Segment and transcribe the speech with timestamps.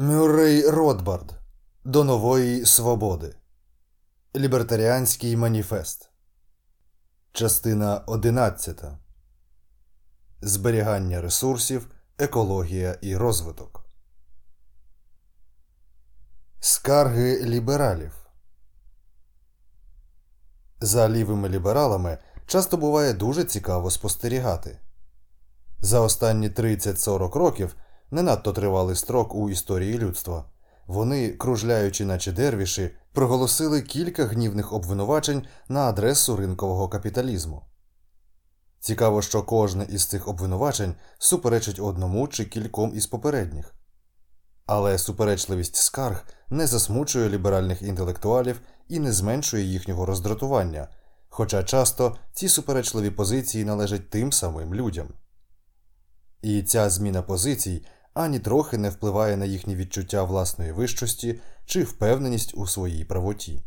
[0.00, 1.34] Мюррей Ротбард
[1.84, 3.34] До нової свободи.
[4.36, 6.10] Лібертаріанський маніфест.
[7.32, 8.84] Частина 11.
[10.40, 13.84] Зберігання ресурсів, екологія і розвиток.
[16.60, 18.12] Скарги лібералів.
[20.80, 24.78] За лівими лібералами часто буває дуже цікаво спостерігати.
[25.80, 27.76] За останні 30-40 років
[28.10, 30.44] не надто тривалий строк у історії людства.
[30.86, 37.62] Вони, кружляючи, наче дервіші, проголосили кілька гнівних обвинувачень на адресу ринкового капіталізму.
[38.80, 43.74] Цікаво, що кожне із цих обвинувачень суперечить одному чи кільком із попередніх.
[44.66, 50.88] Але суперечливість скарг не засмучує ліберальних інтелектуалів і не зменшує їхнього роздратування,
[51.28, 55.08] хоча часто ці суперечливі позиції належать тим самим людям.
[56.42, 57.86] І ця зміна позицій
[58.18, 63.62] ані трохи не впливає на їхні відчуття власної вищості чи впевненість у своїй правоті.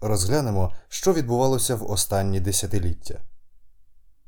[0.00, 3.20] Розглянемо, що відбувалося в останні десятиліття.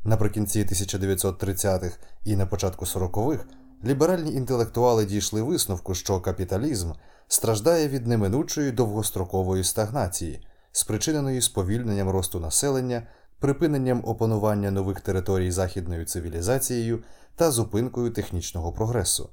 [0.04, 3.44] Наприкінці 1930-х і на початку 40-х
[3.84, 6.92] ліберальні інтелектуали дійшли висновку, що капіталізм
[7.28, 13.06] страждає від неминучої довгострокової стагнації, спричиненої сповільненням росту населення,
[13.40, 17.02] припиненням опанування нових територій західною цивілізацією
[17.36, 19.30] та зупинкою технічного прогресу.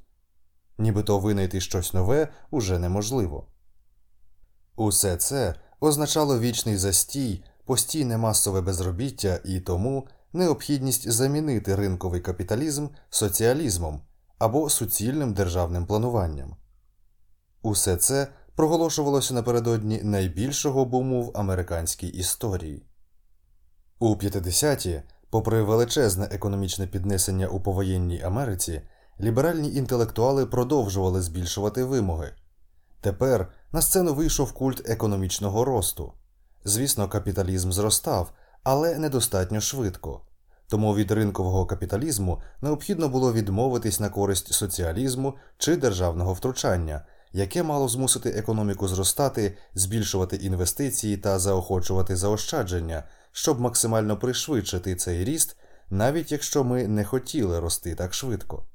[0.78, 3.48] Нібито винайти щось нове уже неможливо.
[4.76, 14.02] Усе це означало вічний застій, постійне масове безробіття і тому необхідність замінити ринковий капіталізм соціалізмом
[14.40, 16.56] або суцільним державним плануванням.
[17.62, 22.86] Усе це проголошувалося напередодні найбільшого буму в американській історії.
[24.00, 25.02] У 50-ті
[25.34, 28.82] Попри величезне економічне піднесення у повоєнній Америці,
[29.22, 32.34] ліберальні інтелектуали продовжували збільшувати вимоги.
[33.02, 36.14] Тепер на сцену вийшов культ економічного росту.
[36.66, 38.32] Звісно, капіталізм зростав,
[38.64, 40.22] але недостатньо швидко.
[40.68, 47.88] Тому від ринкового капіталізму необхідно було відмовитись на користь соціалізму чи державного втручання, яке мало
[47.88, 55.58] змусити економіку зростати, збільшувати інвестиції та заохочувати заощадження щоб максимально пришвидшити цей ріст,
[55.90, 58.66] навіть якщо ми не хотіли рости так швидко.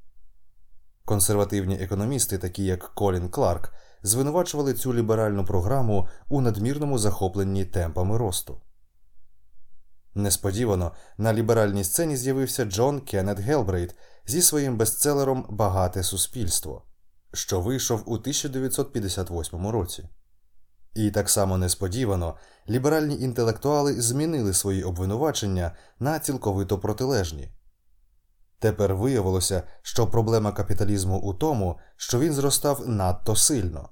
[1.04, 8.60] Консервативні економісти, такі як Колін Кларк, звинувачували цю ліберальну програму у надмірному захопленні темпами росту.
[10.14, 13.94] Несподівано на ліберальній сцені з'явився Джон Кеннет Гелбрейт
[14.26, 16.84] зі своїм бестселером Багате суспільство,
[17.32, 20.08] що вийшов у 1958 році.
[20.94, 22.36] І так само несподівано
[22.68, 27.52] ліберальні інтелектуали змінили свої обвинувачення на цілковито протилежні.
[28.58, 33.88] Тепер виявилося, що проблема капіталізму у тому, що він зростав надто сильно.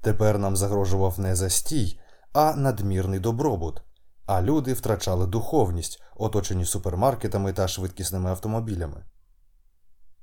[0.00, 2.00] Тепер нам загрожував не застій,
[2.32, 3.82] а надмірний добробут,
[4.26, 9.04] а люди втрачали духовність, оточені супермаркетами та швидкісними автомобілями.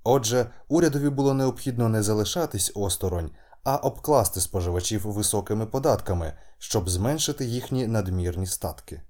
[0.03, 3.31] Отже, урядові було необхідно не залишатись осторонь,
[3.65, 9.01] а обкласти споживачів високими податками, щоб зменшити їхні надмірні статки.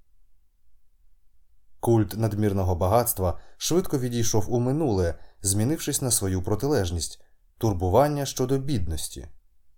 [1.79, 7.21] Культ надмірного багатства швидко відійшов у минуле, змінившись на свою протилежність
[7.57, 9.27] турбування щодо бідності,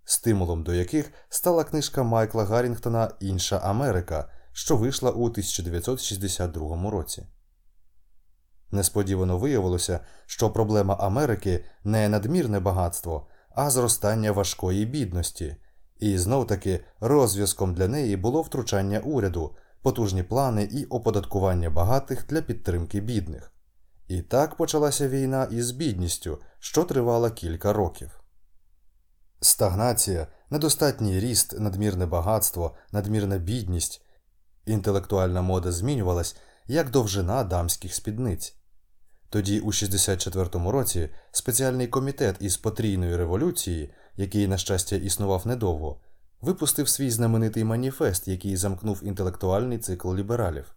[0.04, 7.26] стимулом до яких стала книжка Майкла Гаррінгтона Інша Америка, що вийшла у 1962 році.
[8.70, 15.56] Несподівано виявилося, що проблема Америки не надмірне багатство, а зростання важкої бідності,
[16.00, 22.42] і знов таки розв'язком для неї було втручання уряду, потужні плани і оподаткування багатих для
[22.42, 23.52] підтримки бідних.
[24.08, 28.20] І так почалася війна із бідністю, що тривала кілька років.
[29.40, 34.02] Стагнація, недостатній ріст, надмірне багатство, надмірна бідність,
[34.66, 38.57] інтелектуальна мода змінювалась як довжина дамських спідниць.
[39.30, 46.00] Тоді, у 64-му році, спеціальний комітет із потрійної революції, який, на щастя, існував недовго,
[46.40, 50.74] випустив свій знаменитий маніфест, який замкнув інтелектуальний цикл лібералів.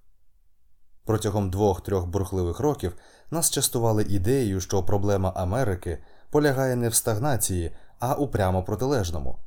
[1.06, 2.96] Протягом двох-трьох бурхливих років
[3.32, 9.40] нас частували ідеєю, що проблема Америки полягає не в стагнації, а у прямо протилежному.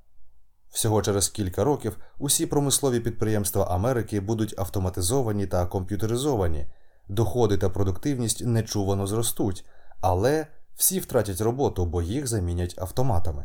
[0.71, 6.67] Всього через кілька років усі промислові підприємства Америки будуть автоматизовані та комп'ютеризовані
[7.09, 9.65] доходи та продуктивність нечувано зростуть,
[10.01, 10.47] але
[10.77, 13.45] всі втратять роботу, бо їх замінять автоматами.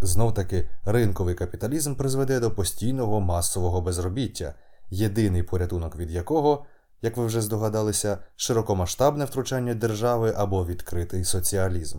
[0.00, 4.54] Знов таки ринковий капіталізм призведе до постійного масового безробіття,
[4.90, 6.64] єдиний порятунок від якого,
[7.02, 11.98] як ви вже здогадалися, широкомасштабне втручання держави або відкритий соціалізм.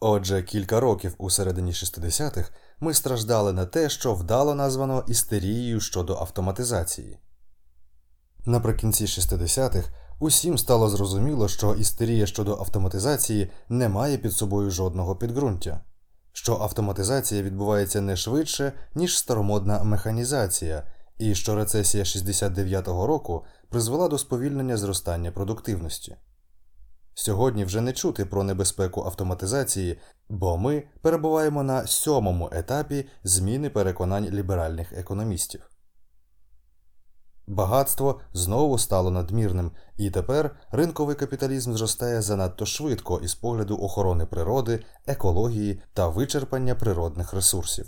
[0.00, 2.50] Отже, кілька років у середині 60-х
[2.80, 7.18] ми страждали на те, що вдало названо істерією щодо автоматизації.
[8.48, 15.80] Наприкінці 60-х усім стало зрозуміло, що істерія щодо автоматизації не має під собою жодного підґрунтя,
[16.32, 20.82] що автоматизація відбувається не швидше, ніж старомодна механізація,
[21.18, 26.16] і що рецесія 69-го року призвела до сповільнення зростання продуктивності.
[27.14, 29.98] Сьогодні вже не чути про небезпеку автоматизації,
[30.28, 35.60] бо ми перебуваємо на сьомому етапі зміни переконань ліберальних економістів.
[37.48, 44.84] Багатство знову стало надмірним, і тепер ринковий капіталізм зростає занадто швидко із погляду охорони природи,
[45.06, 47.86] екології та вичерпання природних ресурсів.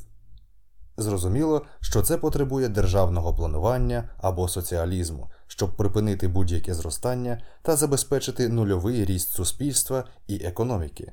[0.97, 9.05] Зрозуміло, що це потребує державного планування або соціалізму, щоб припинити будь-яке зростання та забезпечити нульовий
[9.05, 11.13] ріст суспільства і економіки,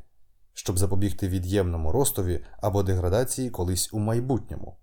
[0.53, 4.77] щоб запобігти від'ємному ростові або деградації колись у майбутньому.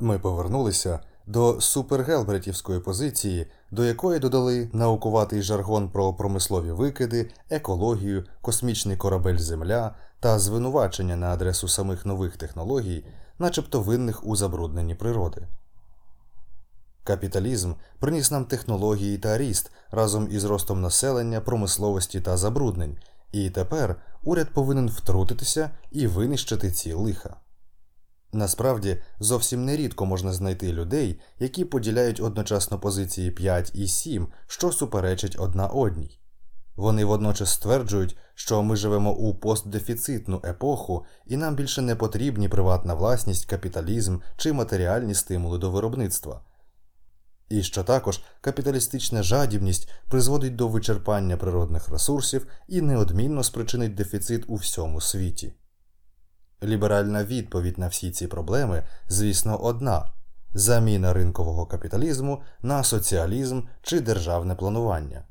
[0.00, 8.96] Ми повернулися до супергелбретівської позиції, до якої додали наукуватий жаргон про промислові викиди, екологію, космічний
[8.96, 13.04] корабель Земля та звинувачення на адресу самих нових технологій,
[13.38, 15.46] начебто винних у забрудненні природи.
[17.04, 22.98] Капіталізм приніс нам технології та ріст разом із ростом населення, промисловості та забруднень,
[23.32, 27.36] і тепер уряд повинен втрутитися і винищити ці лиха.
[28.32, 35.36] Насправді, зовсім нерідко можна знайти людей, які поділяють одночасно позиції 5 і 7, що суперечать
[35.38, 36.18] одна одній.
[36.76, 42.94] Вони водночас стверджують, що ми живемо у постдефіцитну епоху, і нам більше не потрібні приватна
[42.94, 46.40] власність, капіталізм чи матеріальні стимули до виробництва.
[47.48, 54.54] І що також капіталістична жадібність призводить до вичерпання природних ресурсів і неодмінно спричинить дефіцит у
[54.54, 55.54] всьому світі.
[56.62, 60.12] Ліберальна відповідь на всі ці проблеми, звісно, одна
[60.54, 65.22] заміна ринкового капіталізму на соціалізм чи державне планування.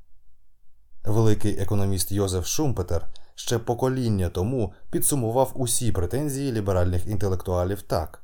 [1.04, 8.24] Великий економіст Йозеф Шумпетер ще покоління тому підсумував усі претензії ліберальних інтелектуалів так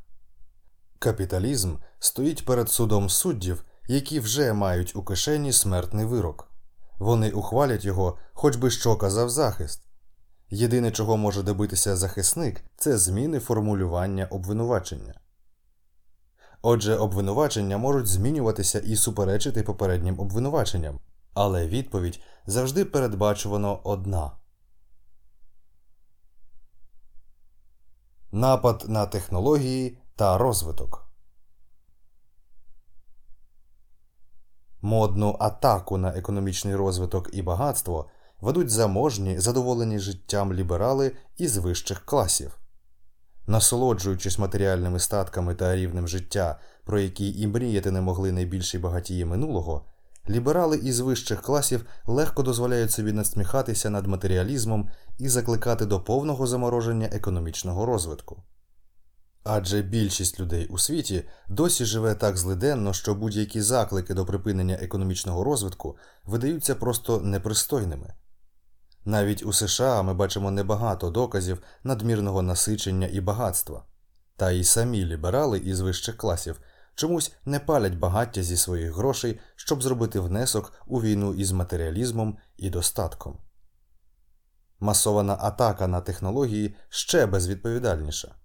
[1.00, 6.52] Капіталізм стоїть перед судом суддів, які вже мають у кишені смертний вирок.
[7.00, 9.83] Вони ухвалять його, хоч би що казав захист.
[10.54, 15.20] Єдине, чого може добитися захисник, це зміни формулювання обвинувачення.
[16.62, 21.00] Отже, обвинувачення можуть змінюватися і суперечити попереднім обвинуваченням,
[21.34, 24.32] але відповідь завжди передбачувано одна.
[28.32, 31.08] Напад на технології та розвиток.
[34.82, 38.10] Модну атаку на економічний розвиток і багатство
[38.44, 42.58] ведуть заможні, задоволені життям ліберали із вищих класів.
[43.48, 49.86] Насолоджуючись матеріальними статками та рівнем життя, про які і мріяти не могли найбільші багатії минулого,
[50.30, 57.10] ліберали із вищих класів легко дозволяють собі насміхатися над матеріалізмом і закликати до повного замороження
[57.12, 58.44] економічного розвитку.
[59.44, 65.44] Адже більшість людей у світі досі живе так злиденно, що будь-які заклики до припинення економічного
[65.44, 68.14] розвитку видаються просто непристойними.
[69.06, 73.86] Навіть у США ми бачимо небагато доказів надмірного насичення і багатства,
[74.36, 76.60] та й самі ліберали із вищих класів
[76.96, 82.70] чомусь не палять багаття зі своїх грошей, щоб зробити внесок у війну із матеріалізмом і
[82.70, 83.38] достатком.
[84.80, 88.36] Масована атака на технології ще безвідповідальніша.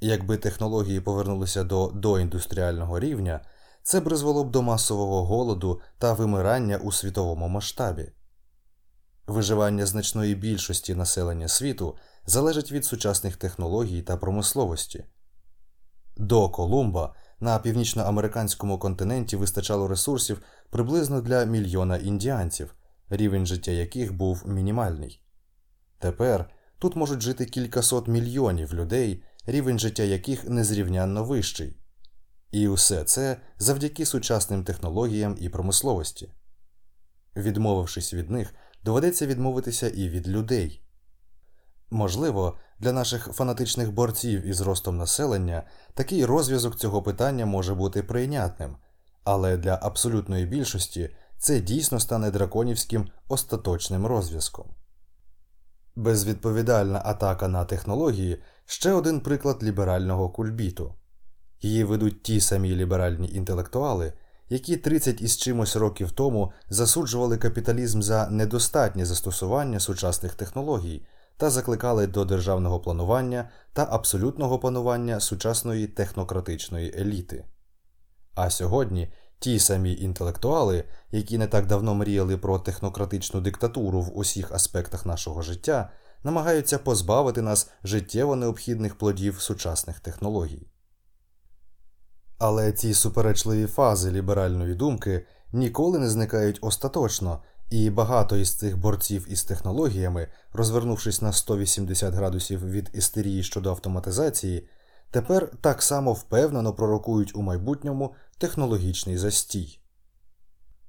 [0.00, 3.40] Якби технології повернулися до доіндустріального рівня,
[3.82, 8.12] це призвело б до масового голоду та вимирання у світовому масштабі.
[9.26, 15.04] Виживання значної більшості населення світу залежить від сучасних технологій та промисловості.
[16.16, 22.74] До Колумба на північноамериканському континенті вистачало ресурсів приблизно для мільйона індіанців,
[23.08, 25.22] рівень життя яких був мінімальний.
[25.98, 31.76] Тепер тут можуть жити кількасот мільйонів людей, рівень життя яких незрівнянно вищий.
[32.50, 36.32] І усе це завдяки сучасним технологіям і промисловості.
[37.36, 38.54] Відмовившись від них,
[38.86, 40.82] доведеться відмовитися і від людей.
[41.90, 45.62] Можливо, для наших фанатичних борців із ростом населення
[45.94, 48.76] такий розв'язок цього питання може бути прийнятним,
[49.24, 54.66] але для абсолютної більшості це дійсно стане драконівським остаточним розв'язком.
[55.96, 60.94] Безвідповідальна атака на технології ще один приклад ліберального кульбіту.
[61.60, 64.12] Її ведуть ті самі ліберальні інтелектуали,
[64.48, 72.06] які 30 із чимось років тому засуджували капіталізм за недостатнє застосування сучасних технологій та закликали
[72.06, 77.44] до державного планування та абсолютного панування сучасної технократичної еліти.
[78.34, 84.52] А сьогодні ті самі інтелектуали, які не так давно мріяли про технократичну диктатуру в усіх
[84.52, 85.90] аспектах нашого життя,
[86.24, 90.66] намагаються позбавити нас життєво необхідних плодів сучасних технологій.
[92.38, 99.26] Але ці суперечливі фази ліберальної думки ніколи не зникають остаточно, і багато із цих борців
[99.32, 104.68] із технологіями, розвернувшись на 180 градусів від істерії щодо автоматизації,
[105.10, 109.80] тепер так само впевнено пророкують у майбутньому технологічний застій.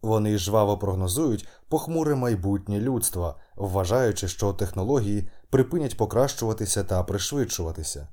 [0.02, 8.08] Вони жваво прогнозують похмуре майбутнє людства, вважаючи, що технології припинять покращуватися та пришвидшуватися.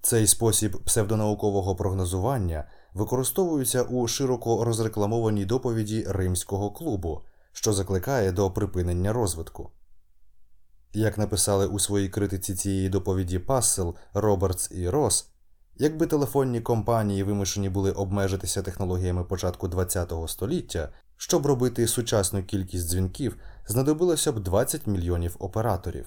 [0.00, 7.22] Цей спосіб псевдонаукового прогнозування використовується у широко розрекламованій доповіді Римського клубу,
[7.52, 9.70] що закликає до припинення розвитку.
[10.92, 15.30] Як написали у своїй критиці цієї доповіді Пассел, Робертс і Рос,
[15.76, 23.36] якби телефонні компанії вимушені були обмежитися технологіями початку ХХ століття, щоб робити сучасну кількість дзвінків,
[23.66, 26.06] знадобилося б 20 мільйонів операторів.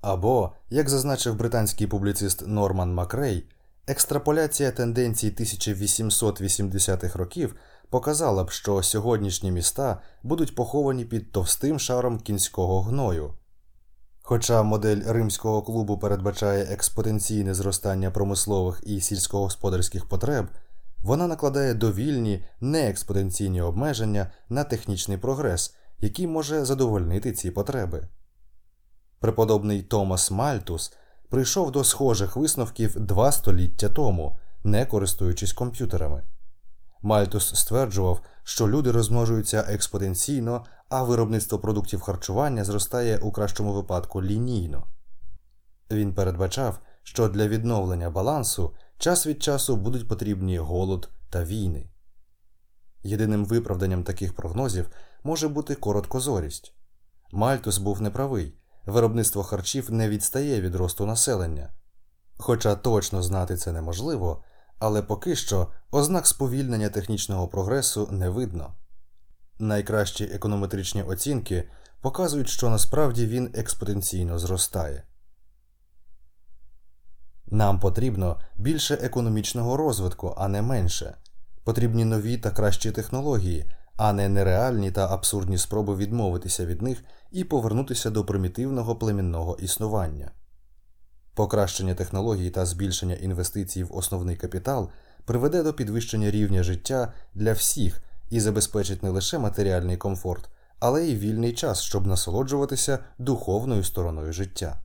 [0.00, 3.48] Або, як зазначив британський публіцист Норман Макрей,
[3.86, 7.56] екстраполяція тенденцій 1880-х років
[7.90, 13.34] показала б, що сьогоднішні міста будуть поховані під товстим шаром кінського гною.
[14.22, 20.46] Хоча модель римського клубу передбачає експотенційне зростання промислових і сільськогосподарських потреб,
[20.98, 28.08] вона накладає довільні неекспотенційні обмеження на технічний прогрес, який може задовольнити ці потреби.
[29.20, 30.92] Преподобний Томас Мальтус
[31.28, 36.22] прийшов до схожих висновків два століття тому, не користуючись комп'ютерами.
[37.02, 44.86] Мальтус стверджував, що люди розмножуються експотенційно, а виробництво продуктів харчування зростає у кращому випадку лінійно.
[45.90, 51.90] Він передбачав, що для відновлення балансу час від часу будуть потрібні голод та війни.
[53.02, 54.90] Єдиним виправданням таких прогнозів
[55.24, 56.74] може бути короткозорість.
[57.32, 58.59] Мальтус був неправий
[58.90, 61.70] виробництво харчів не відстає від росту населення.
[62.38, 64.44] Хоча точно знати це неможливо,
[64.78, 68.74] але поки що ознак сповільнення технічного прогресу не видно.
[69.58, 71.70] Найкращі економетричні оцінки
[72.00, 75.02] показують, що насправді він експотенційно зростає.
[77.46, 81.16] Нам потрібно більше економічного розвитку, а не менше.
[81.64, 83.70] Потрібні нові та кращі технології,
[84.02, 90.30] а не нереальні та абсурдні спроби відмовитися від них і повернутися до примітивного племінного існування.
[91.34, 94.90] Покращення технологій та збільшення інвестицій в основний капітал
[95.24, 101.16] приведе до підвищення рівня життя для всіх і забезпечить не лише матеріальний комфорт, але й
[101.16, 104.80] вільний час, щоб насолоджуватися духовною стороною життя.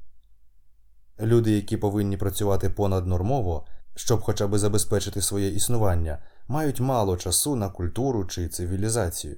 [1.20, 6.18] Люди, які повинні працювати понаднормово, щоб хоча б забезпечити своє існування,
[6.48, 9.38] мають мало часу на культуру чи цивілізацію.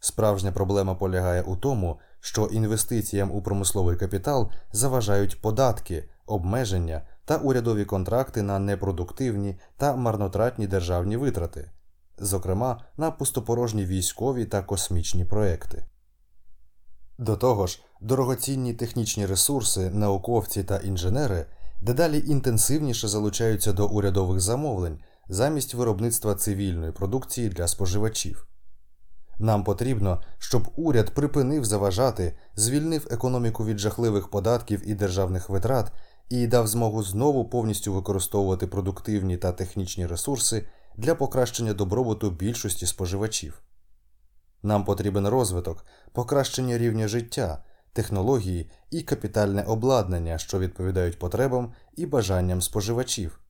[0.00, 7.84] Справжня проблема полягає у тому, що інвестиціям у промисловий капітал заважають податки, обмеження та урядові
[7.84, 11.70] контракти на непродуктивні та марнотратні державні витрати,
[12.18, 15.84] зокрема на пустопорожні військові та космічні проекти.
[17.18, 21.46] До того ж, дорогоцінні технічні ресурси, науковці та інженери
[21.80, 28.46] дедалі інтенсивніше залучаються до урядових замовлень замість виробництва цивільної продукції для споживачів.
[29.38, 35.92] Нам потрібно, щоб уряд припинив заважати, звільнив економіку від жахливих податків і державних витрат
[36.28, 40.66] і дав змогу знову повністю використовувати продуктивні та технічні ресурси
[40.96, 43.62] для покращення добробуту більшості споживачів.
[44.62, 52.62] Нам потрібен розвиток, покращення рівня життя, технології і капітальне обладнання, що відповідають потребам і бажанням
[52.62, 53.40] споживачів.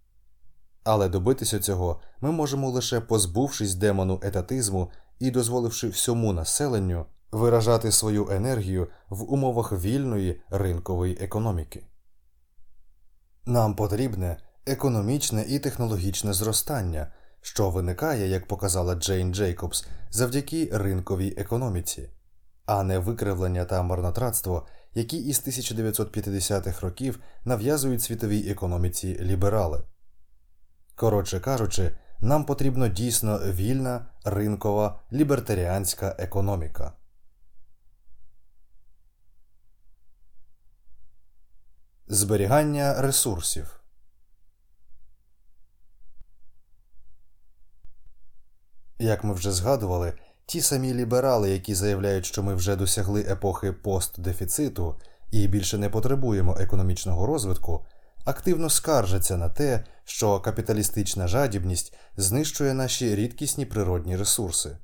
[0.89, 8.31] Але добитися цього ми можемо лише позбувшись демону етатизму і дозволивши всьому населенню виражати свою
[8.31, 11.85] енергію в умовах вільної ринкової економіки.
[13.47, 22.11] Нам потрібне економічне і технологічне зростання, що виникає, як показала Джейн Джейкобс, завдяки ринковій економіці,
[22.67, 29.83] а не викривлення та марнотратство, які із 1950-х років нав'язують світовій економіці ліберали.
[30.97, 36.93] Коротше кажучи, нам потрібно дійсно вільна, ринкова, лібертаріанська економіка.
[42.07, 43.81] Зберігання ресурсів
[48.99, 50.13] Як ми вже згадували,
[50.47, 55.01] ті самі ліберали, які заявляють, що ми вже досягли епохи постдефіциту,
[55.31, 57.87] і більше не потребуємо економічного розвитку,
[58.27, 64.79] активно скаржаться на те, що капіталістична жадібність знищує наші рідкісні природні ресурси.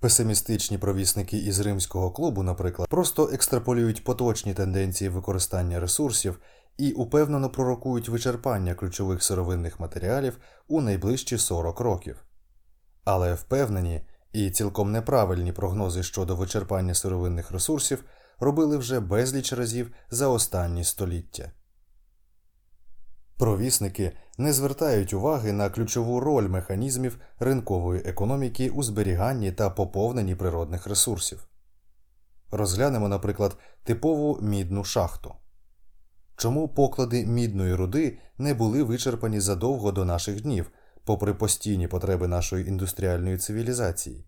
[0.00, 6.40] Песимістичні провісники із римського клубу, наприклад, просто екстраполюють поточні тенденції використання ресурсів
[6.78, 12.24] і упевнено пророкують вичерпання ключових сировинних матеріалів у найближчі 40 років.
[13.04, 18.04] Але впевнені і цілком неправильні прогнози щодо вичерпання сировинних ресурсів
[18.38, 21.52] робили вже безліч разів за останні століття.
[23.40, 30.86] Провісники не звертають уваги на ключову роль механізмів ринкової економіки у зберіганні та поповненні природних
[30.86, 31.46] ресурсів.
[32.50, 35.34] Розглянемо, наприклад, типову мідну шахту.
[36.36, 40.70] Чому поклади мідної руди не були вичерпані задовго до наших днів,
[41.04, 44.24] попри постійні потреби нашої індустріальної цивілізації?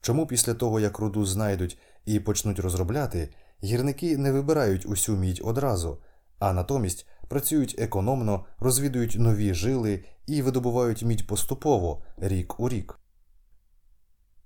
[0.00, 3.28] Чому після того, як руду знайдуть і почнуть розробляти,
[3.64, 5.98] гірники не вибирають усю мідь одразу,
[6.38, 12.98] а натомість працюють економно, розвідують нові жили і видобувають мідь поступово рік у рік?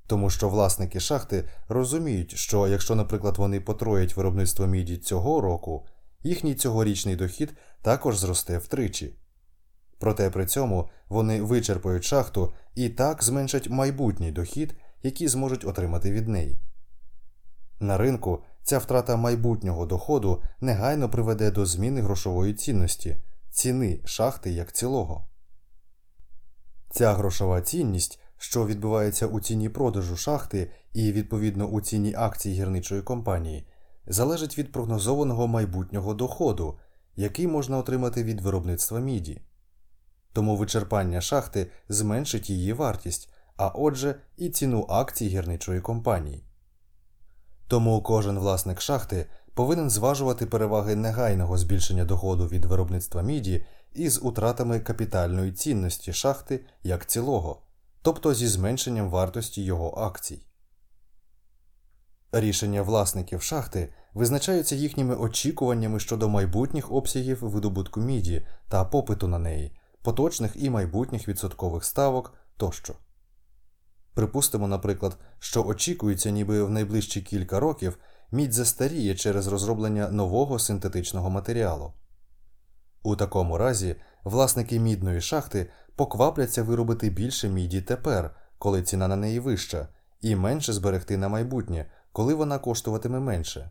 [0.07, 5.87] Тому що власники шахти розуміють, що якщо, наприклад, вони потроять виробництво міді цього року,
[6.23, 9.17] їхній цьогорічний дохід також зросте втричі.
[9.99, 16.29] Проте при цьому вони вичерпають шахту і так зменшать майбутній дохід, який зможуть отримати від
[16.29, 16.59] неї.
[17.81, 23.17] На ринку ця втрата майбутнього доходу негайно приведе до зміни грошової цінності,
[23.51, 25.29] ціни шахти як цілого.
[26.91, 33.03] Ця грошова цінність, що відбувається у ціні продажу шахти і відповідно у ціні акцій гірничої
[33.03, 33.67] компанії,
[34.07, 36.79] залежить від прогнозованого майбутнього доходу,
[37.17, 39.41] який можна отримати від виробництва міді.
[40.33, 46.45] Тому вичерпання шахти зменшить її вартість, а отже, і ціну акцій гірничої компанії.
[47.73, 53.65] Тому кожен власник шахти повинен зважувати переваги негайного збільшення доходу від виробництва міді
[53.95, 57.63] із утратами капітальної цінності шахти як цілого,
[58.03, 60.47] тобто зі зменшенням вартості його акцій.
[62.33, 69.77] Рішення власників шахти визначаються їхніми очікуваннями щодо майбутніх обсягів видобутку міді та попиту на неї,
[70.03, 72.95] поточних і майбутніх відсоткових ставок тощо.
[74.15, 77.99] Припустимо, наприклад, що очікується, ніби в найближчі кілька років
[78.33, 81.93] мідь застаріє через розроблення нового синтетичного матеріалу.
[83.03, 89.41] У такому разі власники мідної шахти поквапляться виробити більше міді тепер, коли ціна на неї
[89.41, 89.89] вища,
[90.21, 93.71] і менше зберегти на майбутнє, коли вона коштуватиме менше.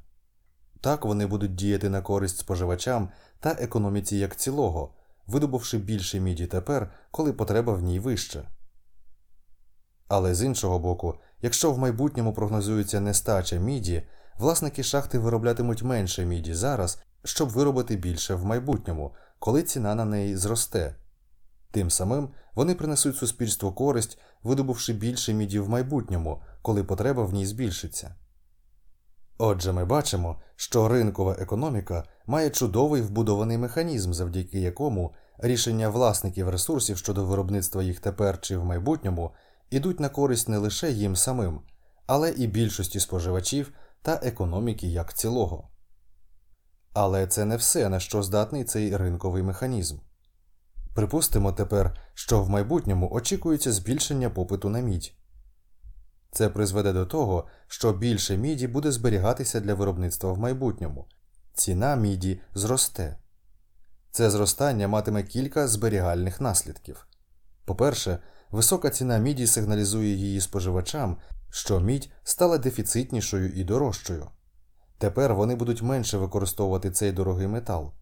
[0.82, 4.94] Так вони будуть діяти на користь споживачам та економіці як цілого,
[5.28, 8.44] видобувши більше міді тепер, коли потреба в ній вища.
[10.14, 14.04] Але з іншого боку, якщо в майбутньому прогнозується нестача міді,
[14.38, 20.38] власники шахти вироблятимуть менше міді зараз, щоб виробити більше в майбутньому, коли ціна на неї
[20.38, 20.96] зросте.
[21.72, 27.46] Тим самим вони принесуть суспільству користь, видобувши більше міді в майбутньому, коли потреба в ній
[27.46, 28.16] збільшиться.
[29.38, 36.98] Отже, ми бачимо, що ринкова економіка має чудовий вбудований механізм, завдяки якому рішення власників ресурсів
[36.98, 39.32] щодо виробництва їх тепер чи в майбутньому
[39.72, 41.62] ідуть на користь не лише їм самим,
[42.06, 45.70] але і більшості споживачів та економіки як цілого.
[46.94, 49.98] Але це не все, на що здатний цей ринковий механізм.
[50.96, 55.14] Припустимо тепер, що в майбутньому очікується збільшення попиту на мідь.
[56.32, 61.08] Це призведе до того, що більше міді буде зберігатися для виробництва в майбутньому,
[61.54, 63.18] ціна міді зросте.
[64.12, 67.08] Це зростання матиме кілька зберігальних наслідків.
[67.66, 68.20] По-перше,
[68.52, 71.18] висока ціна міді сигналізує її споживачам,
[71.50, 74.28] що мідь стала дефіцитнішою і дорожчою.
[74.98, 77.94] Тепер вони будуть менше використовувати цей дорогий метал.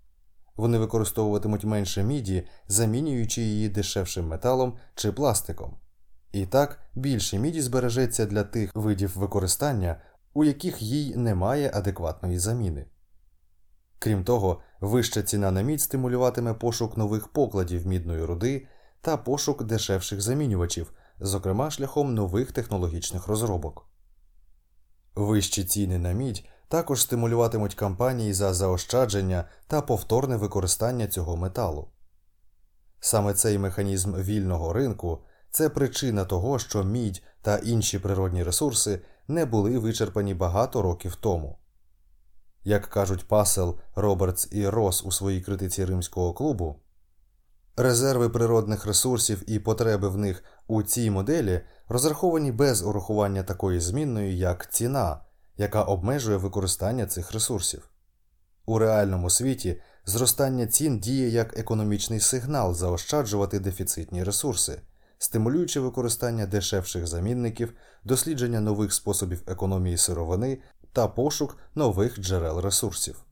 [0.55, 5.77] Вони використовуватимуть менше міді, замінюючи її дешевшим металом чи пластиком.
[6.31, 10.01] І так більше міді збережеться для тих видів використання,
[10.33, 12.85] у яких їй немає адекватної заміни.
[13.99, 18.67] Крім того, вища ціна на мідь стимулюватиме пошук нових покладів мідної руди
[19.01, 23.85] та пошук дешевших замінювачів, зокрема шляхом нових технологічних розробок.
[25.15, 31.87] Вищі ціни на мідь також стимулюватимуть кампанії за заощадження та повторне використання цього металу.
[32.99, 35.19] Саме цей механізм вільного ринку
[35.51, 41.59] це причина того, що мідь та інші природні ресурси не були вичерпані багато років тому.
[42.63, 46.79] Як кажуть Пасел, Робертс і Рос у своїй критиці римського клубу,
[47.79, 54.37] резерви природних ресурсів і потреби в них у цій моделі розраховані без урахування такої змінної,
[54.37, 55.21] як ціна,
[55.57, 57.89] яка обмежує використання цих ресурсів.
[58.65, 64.81] У реальному світі зростання цін діє як економічний сигнал заощаджувати дефіцитні ресурси,
[65.17, 70.61] стимулюючи використання дешевших замінників, дослідження нових способів економії сировини
[70.93, 73.23] та пошук нових джерел ресурсів.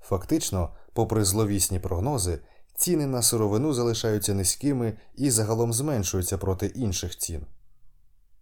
[0.00, 2.40] Фактично, попри зловісні прогнози,
[2.76, 7.46] ціни на сировину залишаються низькими і загалом зменшуються проти інших цін.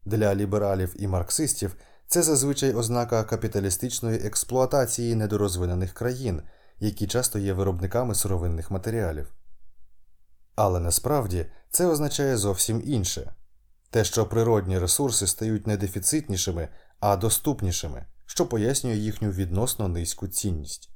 [0.04, 6.42] Для лібералів і марксистів це зазвичай ознака капіталістичної експлуатації недорозвинених країн,
[6.80, 9.32] які часто є виробниками сировинних матеріалів.
[10.56, 13.34] Але насправді це означає зовсім інше
[13.90, 16.68] те, що природні ресурси стають не дефіцитнішими,
[17.00, 20.93] а доступнішими, що пояснює їхню відносно низьку цінність.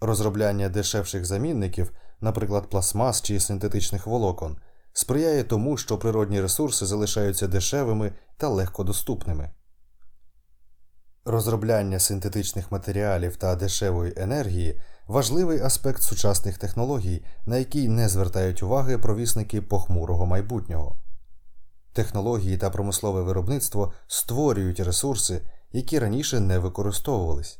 [0.00, 4.56] Розробляння дешевших замінників, наприклад, пластмас чи синтетичних волокон,
[4.92, 9.50] сприяє тому, що природні ресурси залишаються дешевими та легкодоступними.
[11.24, 18.98] Розробляння синтетичних матеріалів та дешевої енергії важливий аспект сучасних технологій, на який не звертають уваги
[18.98, 20.96] провісники похмурого майбутнього.
[21.92, 27.58] Технології та промислове виробництво створюють ресурси, які раніше не використовувались.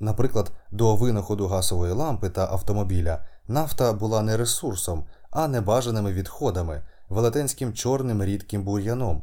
[0.00, 7.74] Наприклад, до винаходу газової лампи та автомобіля нафта була не ресурсом, а небажаними відходами, велетенським
[7.74, 9.22] чорним рідким бур'яном.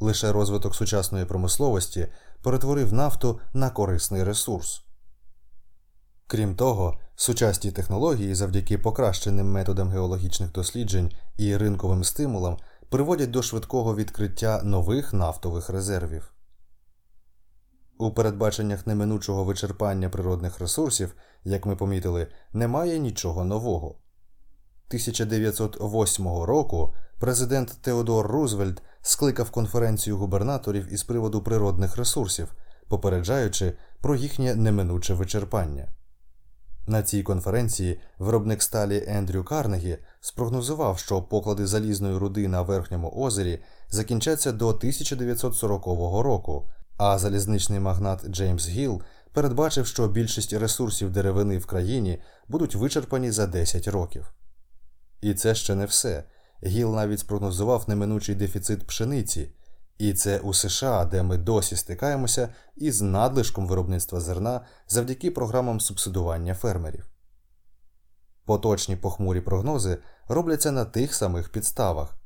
[0.00, 2.08] Лише розвиток сучасної промисловості
[2.42, 4.84] перетворив нафту на корисний ресурс.
[6.26, 12.56] Крім того, сучасні технології завдяки покращеним методам геологічних досліджень і ринковим стимулам
[12.88, 16.33] приводять до швидкого відкриття нових нафтових резервів.
[17.98, 23.86] У передбаченнях неминучого вичерпання природних ресурсів, як ми помітили, немає нічого нового.
[24.88, 32.54] 1908 року президент Теодор Рузвельт скликав конференцію губернаторів із приводу природних ресурсів,
[32.88, 35.88] попереджаючи про їхнє неминуче вичерпання.
[36.86, 43.62] На цій конференції виробник сталі Ендрю Карнегі спрогнозував, що поклади залізної руди на верхньому озері
[43.88, 45.86] закінчаться до 1940
[46.24, 49.02] року, а залізничний магнат Джеймс Гіл
[49.32, 54.32] передбачив, що більшість ресурсів деревини в країні будуть вичерпані за 10 років.
[55.20, 56.24] І це ще не все.
[56.66, 59.50] Гіл навіть спрогнозував неминучий дефіцит пшениці,
[59.98, 66.54] і це у США, де ми досі стикаємося із надлишком виробництва зерна завдяки програмам субсидування
[66.54, 67.06] фермерів.
[68.44, 72.16] Поточні похмурі прогнози робляться на тих самих підставах,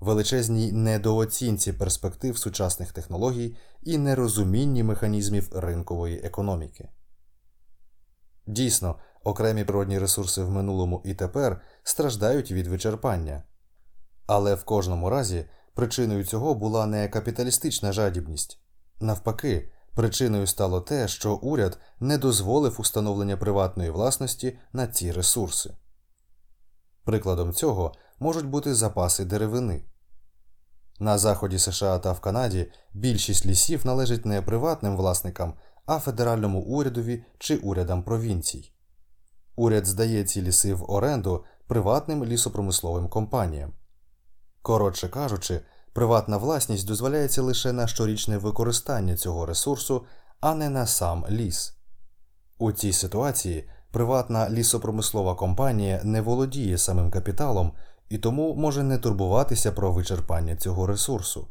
[0.00, 6.88] величезній недооцінці перспектив сучасних технологій і нерозумінні механізмів ринкової економіки.
[8.46, 13.42] Дійсно, окремі природні ресурси в минулому і тепер страждають від вичерпання,
[14.26, 18.60] але в кожному разі причиною цього була не капіталістична жадібність
[19.00, 25.74] навпаки, причиною стало те, що уряд не дозволив установлення приватної власності на ці ресурси.
[27.08, 29.84] Прикладом цього можуть бути запаси деревини.
[31.00, 35.54] На заході США та в Канаді більшість лісів належить не приватним власникам,
[35.86, 38.72] а федеральному урядові чи урядам провінцій.
[39.56, 43.72] Уряд здає ці ліси в оренду приватним лісопромисловим компаніям.
[44.62, 45.60] Коротше кажучи,
[45.92, 50.04] приватна власність дозволяється лише на щорічне використання цього ресурсу,
[50.40, 51.74] а не на сам ліс.
[52.58, 57.72] У цій ситуації приватна лісопромислова компанія не володіє самим капіталом
[58.08, 61.48] і тому може не турбуватися про вичерпання цього ресурсу.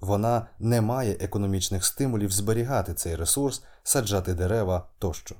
[0.00, 5.34] Вона не має економічних стимулів зберігати цей ресурс, саджати дерева тощо.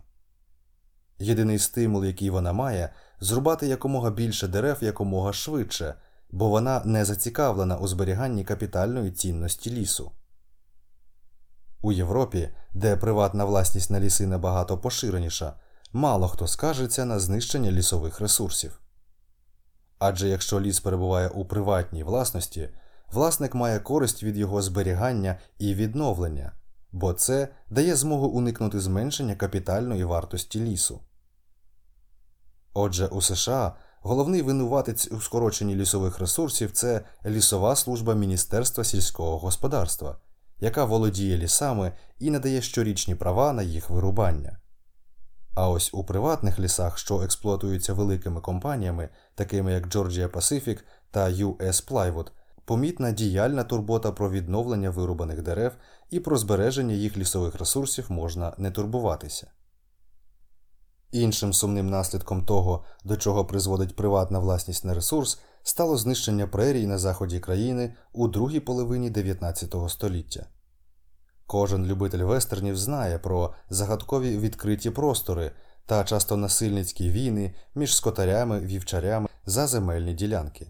[1.19, 5.95] Єдиний стимул, який вона має, зрубати якомога більше дерев якомога швидше,
[6.31, 10.13] бо вона не зацікавлена у зберіганні капітальної цінності лісу.
[11.83, 15.53] У Європі, де приватна власність на ліси набагато поширеніша,
[15.93, 18.81] мало хто скажеться на знищення лісових ресурсів.
[19.99, 22.69] Адже якщо ліс перебуває у приватній власності,
[23.13, 26.53] власник має користь від його зберігання і відновлення,
[26.93, 31.01] бо це дає змогу уникнути зменшення капітальної вартості лісу.
[32.75, 40.17] Отже, у США головний винуватець у скороченні лісових ресурсів це лісова служба Міністерства сільського господарства,
[40.59, 44.60] яка володіє лісами і надає щорічні права на їх вирубання.
[45.55, 50.79] А ось у приватних лісах, що експлуатуються великими компаніями, такими як Georgia Pacific
[51.11, 52.27] та US Plywood,
[52.65, 55.73] помітна діяльна турбота про відновлення вирубаних дерев
[56.11, 59.51] і про збереження їх лісових ресурсів можна не турбуватися.
[61.13, 66.99] Іншим сумним наслідком того, до чого призводить приватна власність на ресурс, стало знищення прерій на
[66.99, 70.47] заході країни у другій половині 19 століття.
[71.51, 75.53] Кожен любитель вестернів знає про загадкові відкриті простори
[75.87, 80.67] та часто насильницькі війни між скотарями, вівчарями за земельні ділянки.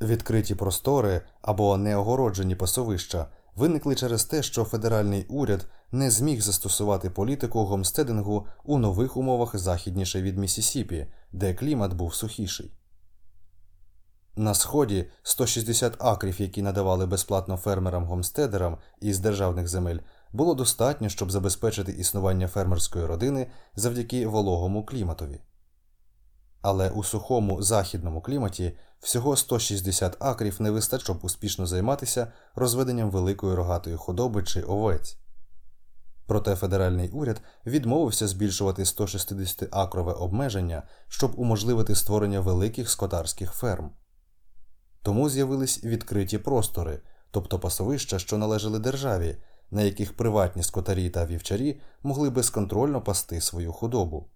[0.00, 7.64] Відкриті простори або неогороджені пасовища виникли через те, що федеральний уряд не зміг застосувати політику
[7.64, 12.77] гомстедингу у нових умовах західніше від Місісіпі, де клімат був сухіший.
[14.38, 19.98] На сході 160 акрів, які надавали безплатно фермерам-гомстедерам із державних земель,
[20.32, 25.40] було достатньо, щоб забезпечити існування фермерської родини завдяки вологому кліматові.
[26.62, 33.54] Але у сухому західному кліматі всього 160 акрів не вистачить, щоб успішно займатися розведенням великої
[33.54, 35.18] рогатої худоби чи овець.
[36.26, 43.90] Проте федеральний уряд відмовився збільшувати 160 акрове обмеження, щоб уможливити створення великих скотарських ферм.
[45.08, 49.36] Тому з'явились відкриті простори, тобто пасовища, що належали державі,
[49.70, 54.26] на яких приватні скотарі та вівчарі могли безконтрольно пасти свою худобу.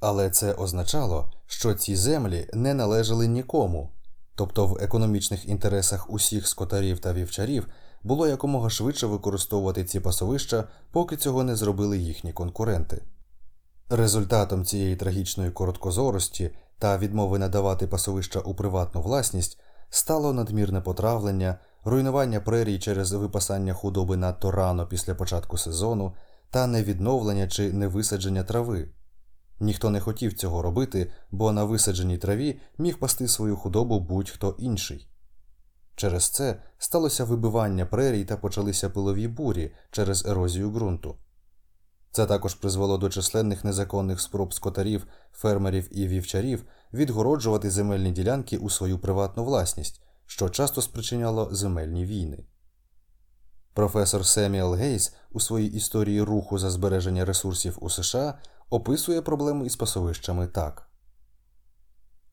[0.00, 3.90] Але це означало, що ці землі не належали нікому,
[4.34, 7.68] тобто в економічних інтересах усіх скотарів та вівчарів
[8.02, 13.02] було якомога швидше використовувати ці пасовища, поки цього не зробили їхні конкуренти.
[13.90, 19.58] Результатом цієї трагічної короткозорості та відмови надавати пасовища у приватну власність
[19.90, 26.14] стало надмірне потравлення, руйнування прерій через випасання худоби надто рано після початку сезону
[26.50, 28.88] та невідновлення чи невисадження трави.
[29.60, 35.08] Ніхто не хотів цього робити, бо на висадженій траві міг пасти свою худобу будь-хто інший.
[35.96, 41.16] Через це сталося вибивання прерій та почалися пилові бурі через ерозію ґрунту.
[42.10, 48.70] Це також призвело до численних незаконних спроб скотарів, фермерів і вівчарів відгороджувати земельні ділянки у
[48.70, 52.44] свою приватну власність, що часто спричиняло земельні війни.
[53.72, 58.38] Професор Семіел Гейс у своїй історії руху за збереження ресурсів у США
[58.70, 60.88] описує проблему із пасовищами так.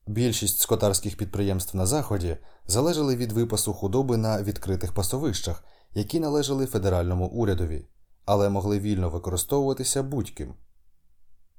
[0.06, 7.26] Більшість скотарських підприємств на Заході залежали від випасу худоби на відкритих пасовищах, які належали федеральному
[7.26, 7.88] урядові,
[8.24, 10.54] але могли вільно використовуватися будь-ким.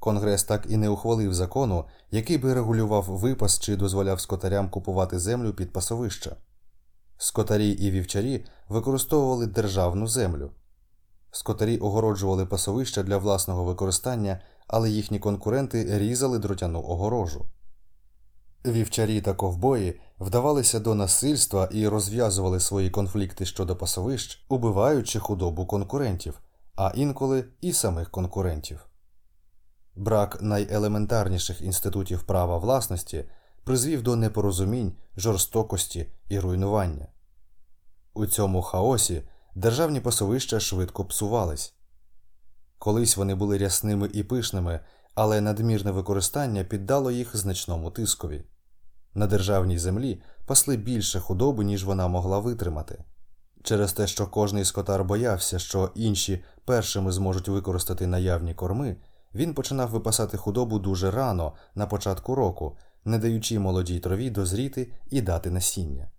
[0.03, 5.53] Конгрес так і не ухвалив закону, який би регулював випас чи дозволяв скотарям купувати землю
[5.53, 6.35] під пасовища.
[7.17, 10.51] Скотарі і вівчарі використовували державну землю.
[11.31, 17.45] Скотарі огороджували пасовища для власного використання, але їхні конкуренти різали дротяну огорожу.
[18.65, 26.41] Вівчарі та ковбої вдавалися до насильства і розв'язували свої конфлікти щодо пасовищ, убиваючи худобу конкурентів,
[26.75, 28.87] а інколи і самих конкурентів.
[29.95, 33.25] Брак найелементарніших інститутів права власності
[33.63, 37.07] призвів до непорозумінь, жорстокості і руйнування.
[38.13, 39.23] У цьому хаосі
[39.55, 41.73] державні пасовища швидко псувались.
[42.77, 44.79] Колись вони були рясними і пишними,
[45.15, 48.43] але надмірне використання піддало їх значному тискові.
[49.13, 53.03] На державній землі пасли більше худоби, ніж вона могла витримати.
[53.63, 58.95] Через те, що кожний скотар боявся, що інші першими зможуть використати наявні корми,
[59.35, 65.21] він починав випасати худобу дуже рано на початку року, не даючи молодій траві дозріти і
[65.21, 66.11] дати насіння.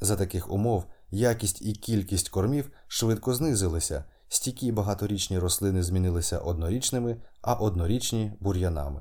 [0.00, 7.54] За таких умов якість і кількість кормів швидко знизилися, стійкі багаторічні рослини змінилися однорічними, а
[7.54, 9.00] однорічні бур'янами.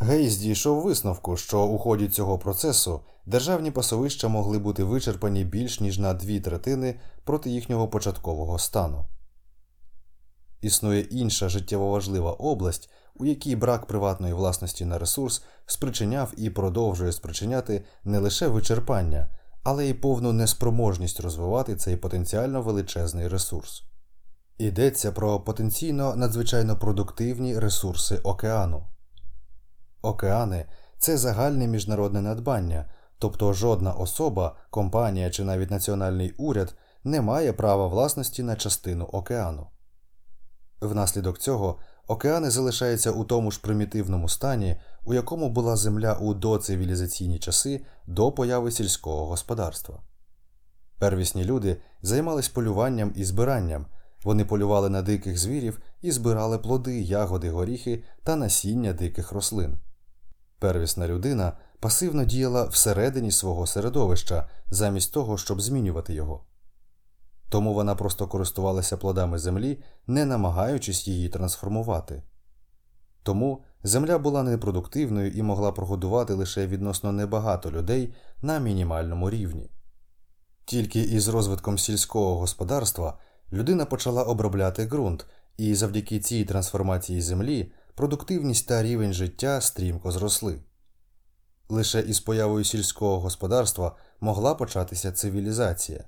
[0.00, 5.98] Гейс дійшов висновку, що у ході цього процесу державні пасовища могли бути вичерпані більш ніж
[5.98, 9.06] на дві третини проти їхнього початкового стану.
[10.60, 17.12] Існує інша життєво важлива область, у якій брак приватної власності на ресурс спричиняв і продовжує
[17.12, 19.28] спричиняти не лише вичерпання,
[19.62, 23.82] але й повну неспроможність розвивати цей потенціально величезний ресурс.
[24.58, 28.86] Йдеться про потенційно надзвичайно продуктивні ресурси океану.
[30.02, 30.66] Океани
[30.98, 32.84] це загальне міжнародне надбання,
[33.18, 39.66] тобто жодна особа, компанія чи навіть національний уряд не має права власності на частину океану.
[40.80, 47.38] Внаслідок цього океани залишаються у тому ж примітивному стані, у якому була земля у доцивілізаційні
[47.38, 50.02] часи до появи сільського господарства.
[50.98, 53.86] Первісні люди займались полюванням і збиранням,
[54.24, 59.78] вони полювали на диких звірів і збирали плоди, ягоди, горіхи та насіння диких рослин.
[60.58, 66.44] Первісна людина пасивно діяла всередині свого середовища, замість того, щоб змінювати його.
[67.48, 72.22] Тому вона просто користувалася плодами землі, не намагаючись її трансформувати.
[73.22, 79.70] Тому земля була непродуктивною і могла прогодувати лише відносно небагато людей на мінімальному рівні.
[80.64, 83.18] Тільки із розвитком сільського господарства
[83.52, 90.58] людина почала обробляти ґрунт, і завдяки цій трансформації землі продуктивність та рівень життя стрімко зросли.
[91.68, 96.04] Лише із появою сільського господарства могла початися цивілізація.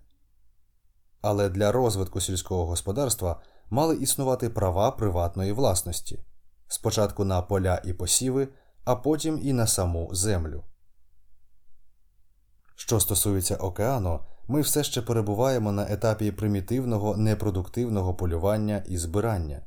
[1.23, 6.25] Але для розвитку сільського господарства мали існувати права приватної власності
[6.73, 8.49] спочатку на поля і посіви,
[8.85, 10.65] а потім і на саму землю.
[12.77, 19.63] Що стосується океану, ми все ще перебуваємо на етапі примітивного непродуктивного полювання і збирання.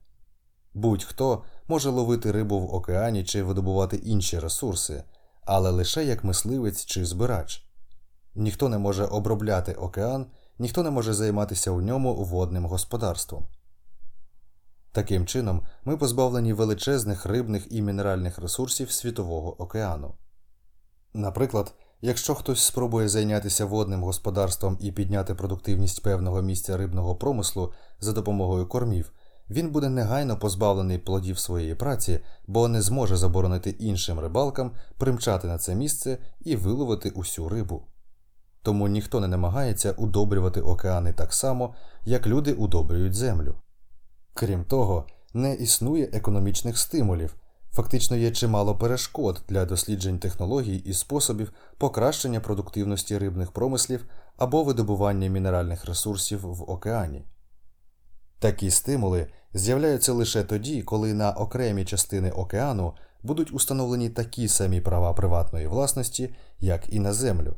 [0.73, 5.03] Будь-хто може ловити рибу в океані чи видобувати інші ресурси,
[5.41, 7.65] але лише як мисливець чи збирач.
[8.35, 10.25] Ніхто не може обробляти океан,
[10.59, 13.45] ніхто не може займатися у ньому водним господарством.
[14.91, 20.13] Таким чином, ми позбавлені величезних рибних і мінеральних ресурсів Світового океану.
[21.13, 28.11] Наприклад, якщо хтось спробує зайнятися водним господарством і підняти продуктивність певного місця рибного промислу за
[28.11, 29.11] допомогою кормів,
[29.49, 35.57] він буде негайно позбавлений плодів своєї праці, бо не зможе заборонити іншим рибалкам примчати на
[35.57, 37.83] це місце і виловити усю рибу.
[38.63, 43.55] Тому ніхто не намагається удобрювати океани так само, як люди удобрюють землю.
[44.33, 47.35] Крім того, не існує економічних стимулів,
[47.71, 54.05] фактично є чимало перешкод для досліджень технологій і способів покращення продуктивності рибних промислів
[54.37, 57.25] або видобування мінеральних ресурсів в океані.
[58.39, 65.13] Такі стимули з'являються лише тоді, коли на окремі частини океану будуть установлені такі самі права
[65.13, 67.55] приватної власності, як і на землю.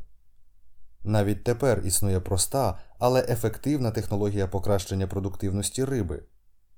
[1.04, 6.22] Навіть тепер існує проста, але ефективна технологія покращення продуктивності риби.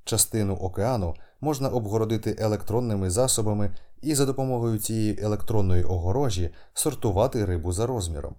[0.04, 7.86] Частину океану можна обгородити електронними засобами і за допомогою цієї електронної огорожі сортувати рибу за
[7.86, 8.34] розміром.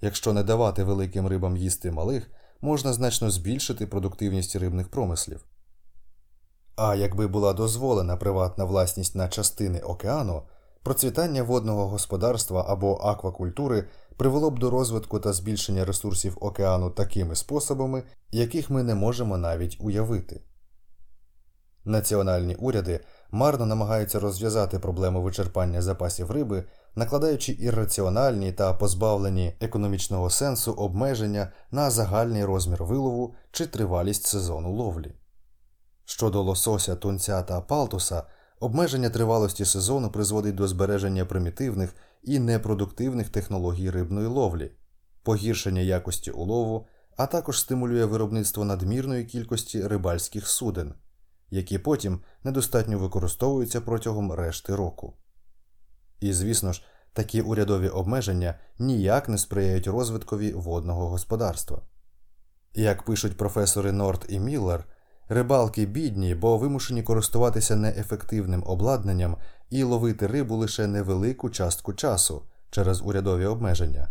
[0.00, 5.44] Якщо не давати великим рибам їсти малих, можна значно збільшити продуктивність рибних промислів.
[6.76, 10.42] А якби була дозволена приватна власність на частини океану,
[10.82, 18.02] процвітання водного господарства або аквакультури привело б до розвитку та збільшення ресурсів океану такими способами,
[18.30, 20.40] яких ми не можемо навіть уявити.
[21.84, 30.72] Національні уряди марно намагаються розв'язати проблему вичерпання запасів риби, накладаючи ірраціональні та позбавлені економічного сенсу
[30.72, 35.12] обмеження на загальний розмір вилову чи тривалість сезону ловлі.
[36.04, 38.22] Щодо лосося, тунця та палтуса,
[38.60, 44.72] обмеження тривалості сезону призводить до збереження примітивних і непродуктивних технологій рибної ловлі,
[45.22, 50.94] погіршення якості улову, а також стимулює виробництво надмірної кількості рибальських суден
[51.52, 55.16] які потім недостатньо використовуються протягом решти року.
[56.20, 61.82] І, звісно ж, такі урядові обмеження ніяк не сприяють розвиткові водного господарства.
[62.74, 64.84] Як пишуть професори Норт і Міллер,
[65.32, 69.36] рибалки бідні, бо вимушені користуватися неефективним обладнанням
[69.70, 74.08] і ловити рибу лише невелику частку часу через урядові обмеження,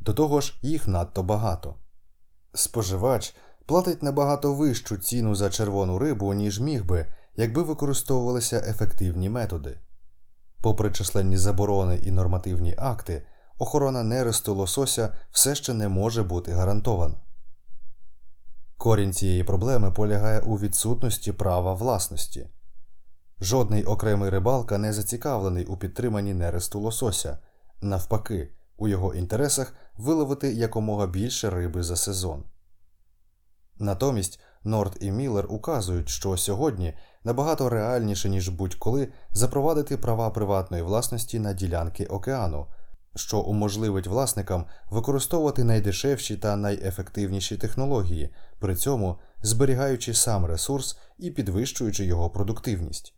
[0.00, 1.74] до того ж їх надто багато.
[2.54, 3.34] Споживач
[3.66, 7.06] платить набагато вищу ціну за червону рибу, ніж міг би,
[7.36, 9.78] якби використовувалися ефективні методи.
[10.60, 13.26] Попри численні заборони і нормативні акти,
[13.58, 17.14] охорона нересту лосося все ще не може бути гарантована.
[18.82, 22.46] Корінь цієї проблеми полягає у відсутності права власності.
[23.40, 27.38] Жодний окремий рибалка не зацікавлений у підтриманні нересту лосося,
[27.80, 32.44] навпаки, у його інтересах виловити якомога більше риби за сезон.
[33.78, 41.38] Натомість Норд і Міллер указують, що сьогодні набагато реальніше, ніж будь-коли, запровадити права приватної власності
[41.38, 42.66] на ділянки океану,
[43.16, 52.04] що уможливить власникам використовувати найдешевші та найефективніші технології, при цьому зберігаючи сам ресурс і підвищуючи
[52.04, 53.14] його продуктивність.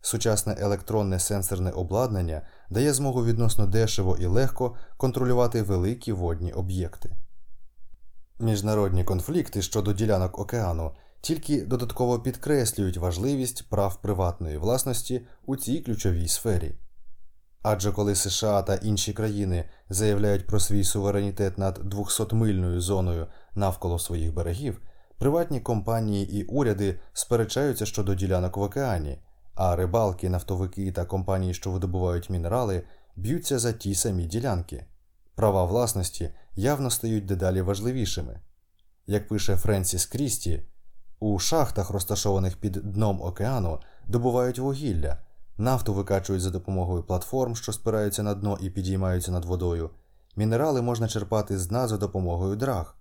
[0.00, 7.16] Сучасне електронне сенсорне обладнання дає змогу відносно дешево і легко контролювати великі водні об'єкти.
[8.38, 16.28] Міжнародні конфлікти щодо ділянок океану тільки додатково підкреслюють важливість прав приватної власності у цій ключовій
[16.28, 16.74] сфері.
[17.62, 24.34] Адже коли США та інші країни заявляють про свій суверенітет над 200-мильною зоною навколо своїх
[24.34, 24.80] берегів,
[25.18, 29.18] приватні компанії і уряди сперечаються щодо ділянок в океані,
[29.54, 32.82] а рибалки, нафтовики та компанії, що видобувають мінерали,
[33.16, 34.86] б'ються за ті самі ділянки.
[35.34, 38.40] Права власності явно стають дедалі важливішими.
[39.06, 40.62] Як пише Френсіс Крісті,
[41.20, 45.18] у шахтах, розташованих під дном океану, добувають вугілля,
[45.60, 49.90] нафту викачують за допомогою платформ, що спираються на дно і підіймаються над водою,
[50.36, 52.94] мінерали можна черпати з дна за допомогою драг.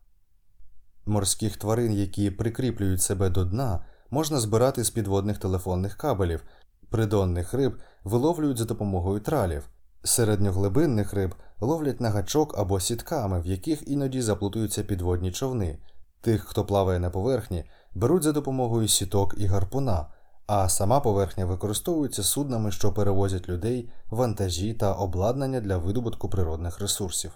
[1.05, 6.43] Морських тварин, які прикріплюють себе до дна, можна збирати з підводних телефонних кабелів,
[6.89, 9.69] придонних риб виловлюють за допомогою тралів,
[10.03, 15.79] середньоглибинних риб ловлять на гачок або сітками, в яких іноді заплутуються підводні човни.
[16.21, 20.07] Тих, хто плаває на поверхні, беруть за допомогою сіток і гарпуна,
[20.51, 27.31] а сама поверхня використовується суднами, що перевозять людей, вантажі та обладнання для видобутку природних ресурсів.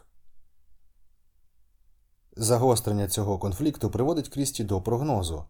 [2.38, 5.46] Загострення цього конфлікту приводить Крісті до прогнозу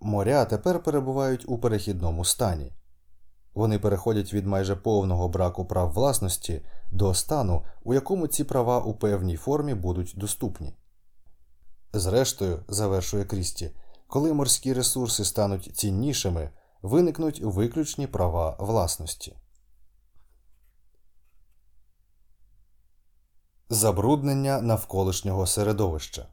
[0.00, 2.72] моря тепер перебувають у перехідному стані.
[3.54, 8.94] Вони переходять від майже повного браку прав власності до стану, у якому ці права у
[8.94, 10.74] певній формі будуть доступні.
[11.92, 13.70] Зрештою, завершує Крісті,
[14.06, 16.50] коли морські ресурси стануть ціннішими,
[16.82, 19.36] виникнуть виключні права власності.
[23.68, 26.26] Забруднення навколишнього середовища.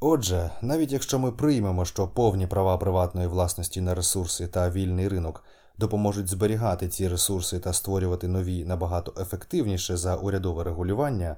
[0.00, 5.44] Отже, навіть якщо ми приймемо, що повні права приватної власності на ресурси та вільний ринок
[5.78, 11.36] допоможуть зберігати ці ресурси та створювати нові набагато ефективніше за урядове регулювання,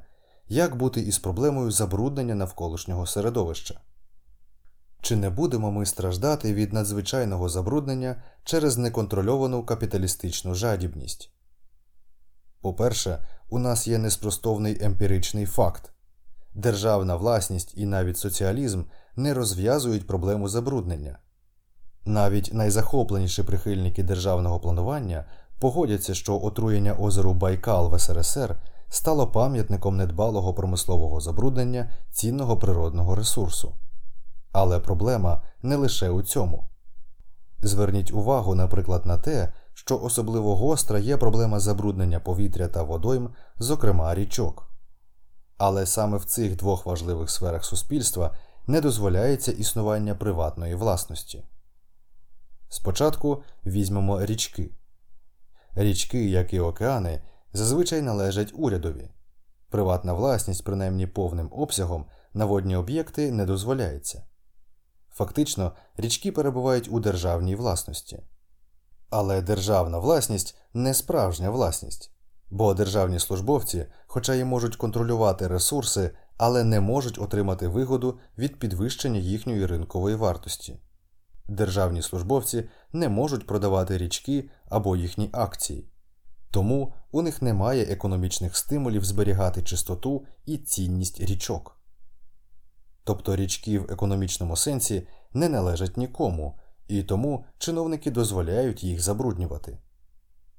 [0.48, 3.80] як бути із проблемою забруднення навколишнього середовища?
[5.02, 11.30] Чи не будемо ми страждати від надзвичайного забруднення через неконтрольовану капіталістичну жадібність?
[12.60, 13.18] По-перше,
[13.50, 15.92] у нас є неспростовний емпіричний факт
[16.54, 18.82] державна власність і навіть соціалізм
[19.16, 21.18] не розв'язують проблему забруднення.
[22.04, 25.24] Навіть найзахопленіші прихильники державного планування
[25.60, 28.56] погодяться, що отруєння озеру Байкал в СРСР
[28.88, 33.74] стало пам'ятником недбалого промислового забруднення цінного природного ресурсу.
[34.52, 36.68] Але проблема не лише у цьому.
[37.62, 44.14] Зверніть увагу, наприклад, на те, що особливо гостра є проблема забруднення повітря та водойм, зокрема
[44.14, 44.68] річок.
[45.58, 48.34] Але саме в цих двох важливих сферах суспільства
[48.66, 51.44] не дозволяється існування приватної власності.
[52.68, 54.70] Спочатку візьмемо річки.
[55.74, 57.22] Річки, як і океани,
[57.52, 59.10] зазвичай належать урядові.
[59.70, 64.22] Приватна власність, принаймні повним обсягом, на водні об'єкти не дозволяється.
[65.14, 68.22] Фактично, річки перебувають у державній власності.
[69.10, 72.10] Але державна власність не справжня власність,
[72.50, 79.18] бо державні службовці, хоча й можуть контролювати ресурси, але не можуть отримати вигоду від підвищення
[79.18, 80.80] їхньої ринкової вартості.
[81.48, 85.88] Державні службовці не можуть продавати річки або їхні акції,
[86.50, 91.81] тому у них немає економічних стимулів зберігати чистоту і цінність річок.
[93.04, 99.78] Тобто річки в економічному сенсі не належать нікому, і тому чиновники дозволяють їх забруднювати.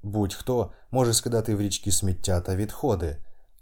[0.02, 3.16] Будь-хто може скидати в річки сміття та відходи,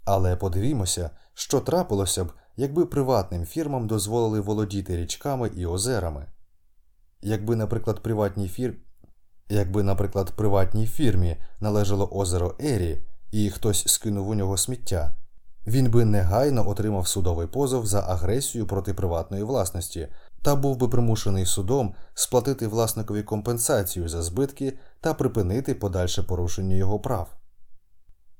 [0.05, 6.25] але подивімося, що трапилося б, якби приватним фірмам дозволили володіти річками і озерами.
[7.21, 8.75] Якби, наприклад, приватній фір...
[9.49, 15.15] Якби, наприклад, приватній фірмі належало озеро Ері, і хтось скинув у нього сміття,
[15.67, 20.07] він би негайно отримав судовий позов за агресію проти приватної власності
[20.41, 26.99] та був би примушений судом сплатити власникові компенсацію за збитки та припинити подальше порушення його
[26.99, 27.35] прав.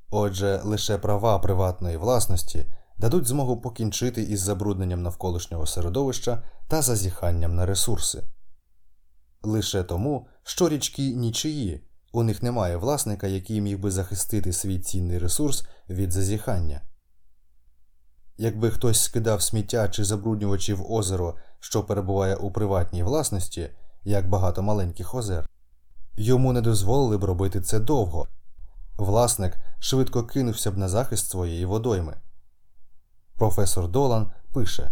[0.10, 2.66] Отже, лише права приватної власності
[2.98, 8.24] дадуть змогу покінчити із забрудненням навколишнього середовища та зазіханням на ресурси.
[9.44, 15.18] Лише тому, що річки нічиї, у них немає власника, який міг би захистити свій цінний
[15.18, 16.82] ресурс від зазіхання.
[18.38, 23.70] Якби хтось скидав сміття чи забруднювачі в озеро, що перебуває у приватній власності,
[24.04, 25.50] як багато маленьких озер,
[26.16, 28.28] йому не дозволили б робити це довго.
[28.98, 32.14] Власник швидко кинувся б на захист своєї водойми.
[33.36, 34.92] Професор Долан пише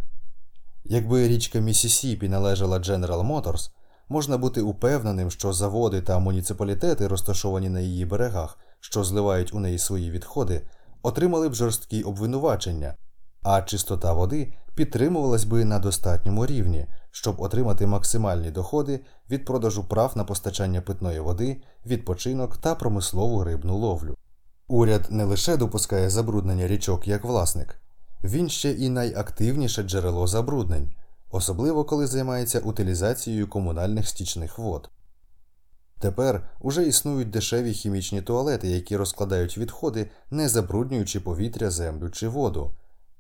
[0.84, 3.70] Якби річка Місісіпі належала General Motors,
[4.10, 9.80] можна бути упевненим, що заводи та муніципалітети, розташовані на її берегах, що зливають у неї
[9.80, 10.62] свої відходи,
[11.02, 12.96] отримали б жорсткі обвинувачення
[13.44, 20.12] а чистота води підтримувалась би на достатньому рівні, щоб отримати максимальні доходи від продажу прав
[20.16, 24.16] на постачання питної води, відпочинок та промислову рибну ловлю.
[24.68, 27.82] Уряд не лише допускає забруднення річок як власник,
[28.24, 30.94] він ще і найактивніше джерело забруднень,
[31.32, 34.90] особливо коли займається утилізацією комунальних стічних вод.
[36.00, 42.72] Тепер уже існують дешеві хімічні туалети, які розкладають відходи, не забруднюючи повітря, землю чи воду,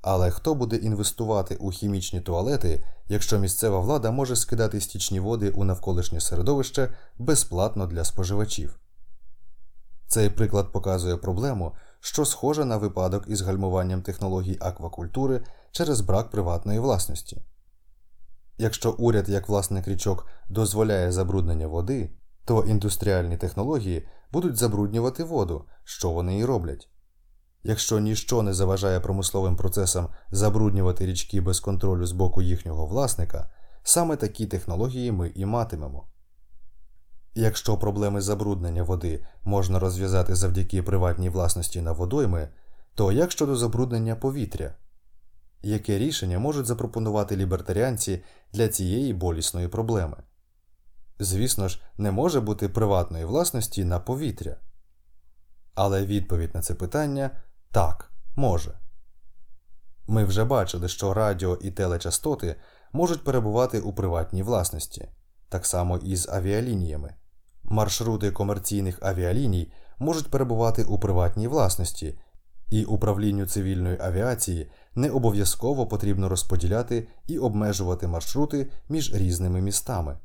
[0.01, 5.63] але хто буде інвестувати у хімічні туалети, якщо місцева влада може скидати стічні води у
[5.63, 8.79] навколишнє середовище безплатно для споживачів?
[10.07, 15.41] Цей приклад показує проблему, що схожа на випадок із гальмуванням технологій аквакультури
[15.71, 17.41] через брак приватної власності.
[18.57, 22.09] Якщо уряд як власник річок дозволяє забруднення води,
[22.45, 26.89] то індустріальні технології будуть забруднювати воду, що вони і роблять.
[27.63, 33.49] Якщо ніщо не заважає промисловим процесам забруднювати річки без контролю з боку їхнього власника,
[33.83, 36.07] саме такі технології ми і матимемо.
[37.35, 42.49] Якщо проблеми забруднення води можна розв'язати завдяки приватній власності на водойми,
[42.95, 44.75] то як щодо забруднення повітря?
[45.63, 50.17] Яке рішення можуть запропонувати лібертаріанці для цієї болісної проблеми?
[51.19, 54.57] Звісно ж, не може бути приватної власності на повітря.
[55.75, 57.31] Але відповідь на це питання
[57.71, 58.73] так, може.
[60.07, 62.55] Ми вже бачили, що радіо і телечастоти
[62.93, 65.09] можуть перебувати у приватній власності,
[65.49, 67.15] так само і з авіалініями.
[67.63, 72.19] Маршрути комерційних авіаліній можуть перебувати у приватній власності,
[72.69, 80.17] і управлінню цивільної авіації не обов'язково потрібно розподіляти і обмежувати маршрути між різними містами.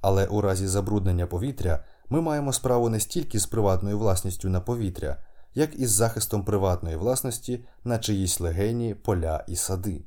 [0.00, 5.24] Але у разі забруднення повітря ми маємо справу не стільки з приватною власністю на повітря,
[5.54, 10.04] як і з захистом приватної власності на чиїсь легені, поля і сади.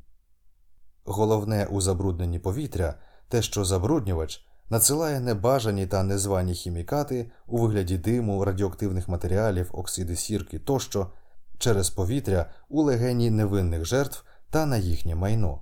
[1.06, 2.96] Головне у забрудненні повітря
[3.28, 10.60] те, що забруднювач надсилає небажані та незвані хімікати у вигляді диму, радіоактивних матеріалів, оксиди сірки
[10.60, 11.12] тощо
[11.58, 15.62] через повітря у легені невинних жертв та на їхнє майно.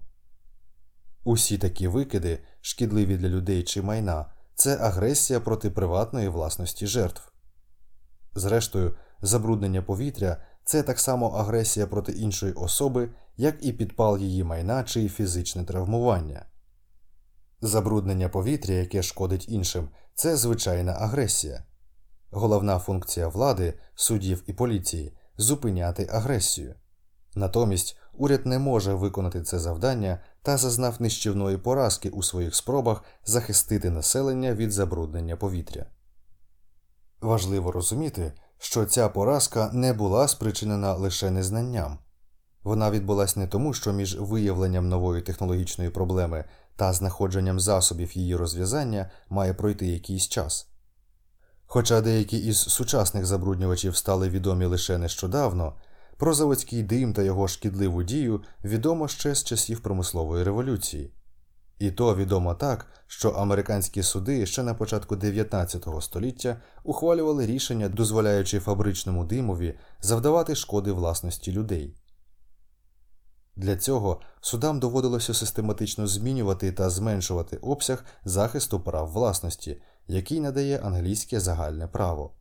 [1.23, 4.25] Усі такі викиди, шкідливі для людей чи майна,
[4.55, 7.31] це агресія проти приватної власності жертв.
[8.35, 14.83] Зрештою, забруднення повітря це так само агресія проти іншої особи, як і підпал її майна
[14.83, 16.45] чи фізичне травмування.
[17.61, 21.63] Забруднення повітря, яке шкодить іншим, це звичайна агресія.
[22.31, 26.75] Головна функція влади, суддів і поліції зупиняти агресію.
[27.35, 33.89] Натомість уряд не може виконати це завдання та зазнав нищівної поразки у своїх спробах захистити
[33.89, 35.85] населення від забруднення повітря.
[37.21, 41.97] Важливо розуміти, що ця поразка не була спричинена лише незнанням.
[42.63, 46.45] Вона відбулася не тому, що між виявленням нової технологічної проблеми
[46.75, 50.67] та знаходженням засобів її розв'язання має пройти якийсь час.
[51.65, 55.73] Хоча деякі із сучасних забруднювачів стали відомі лише нещодавно,
[56.17, 61.11] про заводський дим та його шкідливу дію відомо ще з часів промислової революції.
[61.79, 68.59] І то відомо так, що американські суди ще на початку 19 століття ухвалювали рішення, дозволяючи
[68.59, 71.95] фабричному димові завдавати шкоди власності людей.
[73.55, 81.39] Для цього судам доводилося систематично змінювати та зменшувати обсяг захисту прав власності, який надає англійське
[81.39, 82.33] загальне право.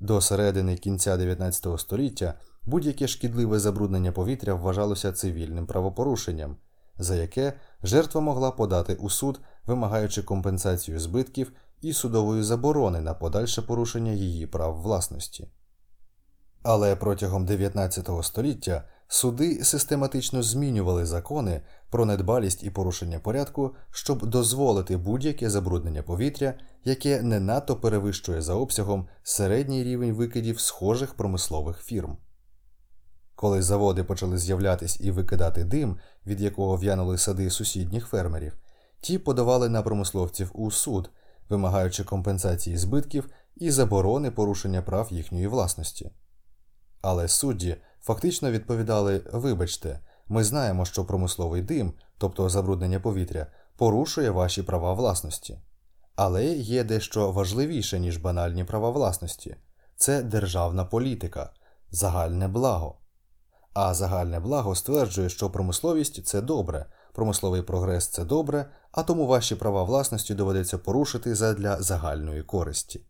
[0.00, 6.56] До середини кінця 19 століття будь-яке шкідливе забруднення повітря вважалося цивільним правопорушенням,
[6.98, 13.62] за яке жертва могла подати у суд, вимагаючи компенсацію збитків і судової заборони на подальше
[13.62, 15.48] порушення її прав власності.
[16.62, 24.96] Але протягом 19 століття суди систематично змінювали закони про недбалість і порушення порядку, щоб дозволити
[24.96, 32.16] будь-яке забруднення повітря, яке не надто перевищує за обсягом середній рівень викидів схожих промислових фірм.
[33.34, 38.56] Коли заводи почали з'являтись і викидати дим, від якого в'янули сади сусідніх фермерів,
[39.00, 41.10] ті подавали на промисловців у суд,
[41.48, 46.10] вимагаючи компенсації збитків і заборони порушення прав їхньої власності.
[47.02, 53.46] Але судді фактично відповідали: Вибачте, ми знаємо, що промисловий дим, тобто забруднення повітря,
[53.76, 55.58] порушує ваші права власності.
[56.16, 59.56] Але є дещо важливіше, ніж банальні права власності
[59.96, 61.50] це державна політика,
[61.90, 62.98] загальне благо.
[63.74, 69.56] А загальне благо стверджує, що промисловість це добре, промисловий прогрес це добре, а тому ваші
[69.56, 73.06] права власності доведеться порушити задля загальної користі.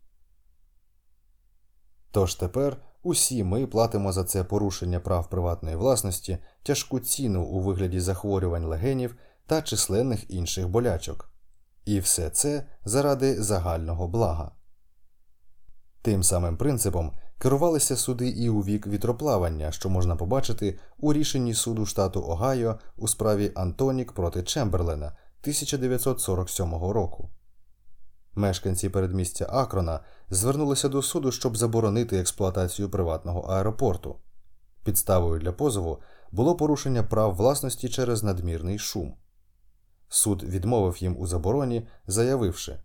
[2.11, 8.01] Тож тепер усі ми платимо за це порушення прав приватної власності тяжку ціну у вигляді
[8.01, 11.31] захворювань легенів та численних інших болячок.
[11.85, 14.53] І все це заради загального блага.
[16.03, 21.87] Тим самим принципом керувалися суди і у вік вітроплавання, що можна побачити у рішенні суду
[21.87, 27.31] штату Огайо у справі Антонік проти Чемберлена 1947 року.
[28.35, 34.17] Мешканці передмістя Акрона звернулися до суду, щоб заборонити експлуатацію приватного аеропорту.
[34.85, 39.17] Підставою для позову було порушення прав власності через надмірний шум.
[40.09, 42.79] Суд відмовив їм у забороні, заявивши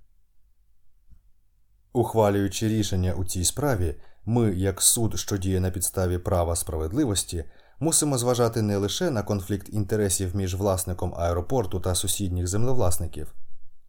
[1.94, 3.96] Ухвалюючи рішення у цій справі,
[4.26, 7.46] ми, як суд, що діє на підставі права справедливості,
[7.80, 13.36] мусимо зважати не лише на конфлікт інтересів між власником аеропорту та сусідніх землевласників,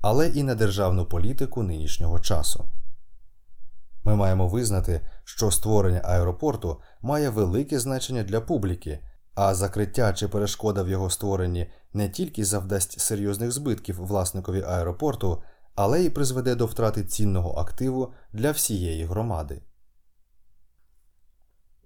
[0.01, 2.65] але і на державну політику нинішнього часу.
[4.05, 9.01] Ми маємо визнати, що створення аеропорту має велике значення для публіки,
[9.35, 15.43] а закриття чи перешкода в його створенні не тільки завдасть серйозних збитків власникові аеропорту,
[15.75, 19.63] але й призведе до втрати цінного активу для всієї громади.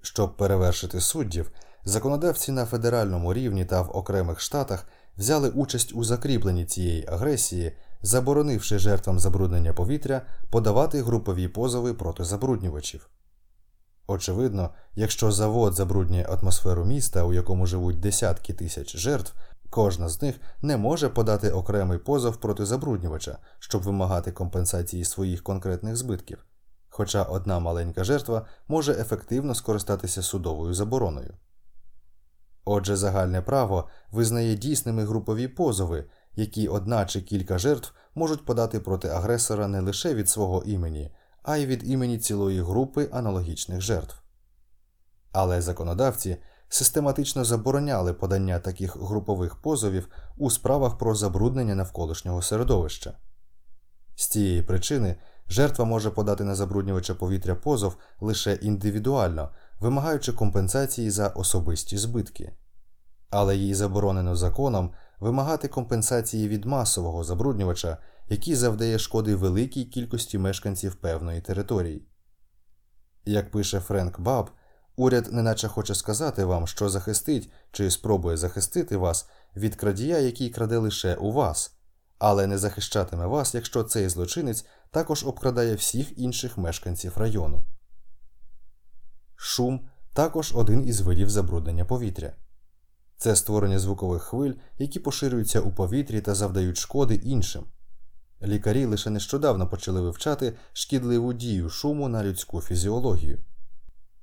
[0.04, 1.50] Щоб перевершити суддів,
[1.84, 4.86] законодавці на федеральному рівні та в окремих штатах
[5.16, 13.08] взяли участь у закріпленні цієї агресії, заборонивши жертвам забруднення повітря подавати групові позови проти забруднювачів.
[14.06, 19.32] Очевидно, якщо завод забруднює атмосферу міста, у якому живуть десятки тисяч жертв,
[19.70, 25.96] кожна з них не може подати окремий позов проти забруднювача, щоб вимагати компенсації своїх конкретних
[25.96, 26.44] збитків.
[26.96, 31.34] Хоча одна маленька жертва може ефективно скористатися судовою забороною.
[32.64, 36.04] Отже, загальне право визнає дійсними групові позови,
[36.36, 41.56] які одна чи кілька жертв можуть подати проти агресора не лише від свого імені, а
[41.56, 44.22] й від імені цілої групи аналогічних жертв.
[45.32, 46.36] Але законодавці
[46.68, 53.18] систематично забороняли подання таких групових позовів у справах про забруднення навколишнього середовища.
[54.16, 55.16] З цієї причини
[55.48, 62.52] жертва може подати на забруднювача повітря позов лише індивідуально, вимагаючи компенсації за особисті збитки,
[63.30, 70.94] але їй заборонено законом вимагати компенсації від масового забруднювача, який завдає шкоди великій кількості мешканців
[70.94, 72.08] певної території.
[73.24, 74.50] Як пише Френк Баб,
[74.96, 80.78] уряд неначе хоче сказати вам, що захистить чи спробує захистити вас від крадія, який краде
[80.78, 81.76] лише у вас,
[82.18, 87.64] але не захищатиме вас, якщо цей злочинець також обкрадає всіх інших мешканців району.
[89.36, 89.80] Шум
[90.12, 92.32] також один із видів забруднення повітря.
[93.16, 97.64] Це створення звукових хвиль, які поширюються у повітрі та завдають шкоди іншим.
[98.42, 103.38] Лікарі лише нещодавно почали вивчати шкідливу дію шуму на людську фізіологію.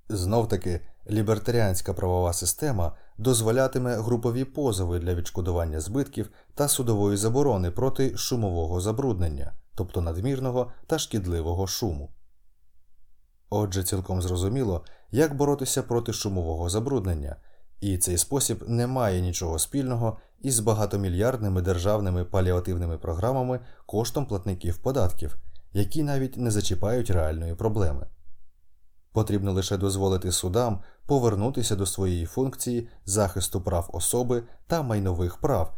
[0.09, 8.17] Знов таки, лібертаріанська правова система дозволятиме групові позови для відшкодування збитків та судової заборони проти
[8.17, 12.09] шумового забруднення, тобто надмірного та шкідливого шуму.
[13.49, 17.35] Отже, цілком зрозуміло, як боротися проти шумового забруднення,
[17.81, 25.37] і цей спосіб не має нічого спільного із багатомільярдними державними паліативними програмами коштом платників податків,
[25.73, 28.07] які навіть не зачіпають реальної проблеми.
[29.11, 35.77] Потрібно лише дозволити судам повернутися до своєї функції захисту прав особи та майнових прав,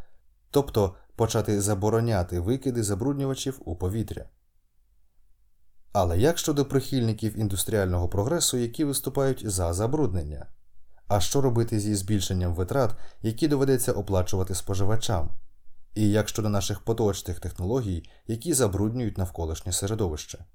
[0.51, 4.26] тобто почати забороняти викиди забруднювачів у повітря.
[5.93, 10.47] Але як щодо прихильників індустріального прогресу, які виступають за забруднення?
[11.07, 15.30] А що робити зі збільшенням витрат, які доведеться оплачувати споживачам?
[15.95, 20.45] І як щодо наших поточних технологій, які забруднюють навколишнє середовище?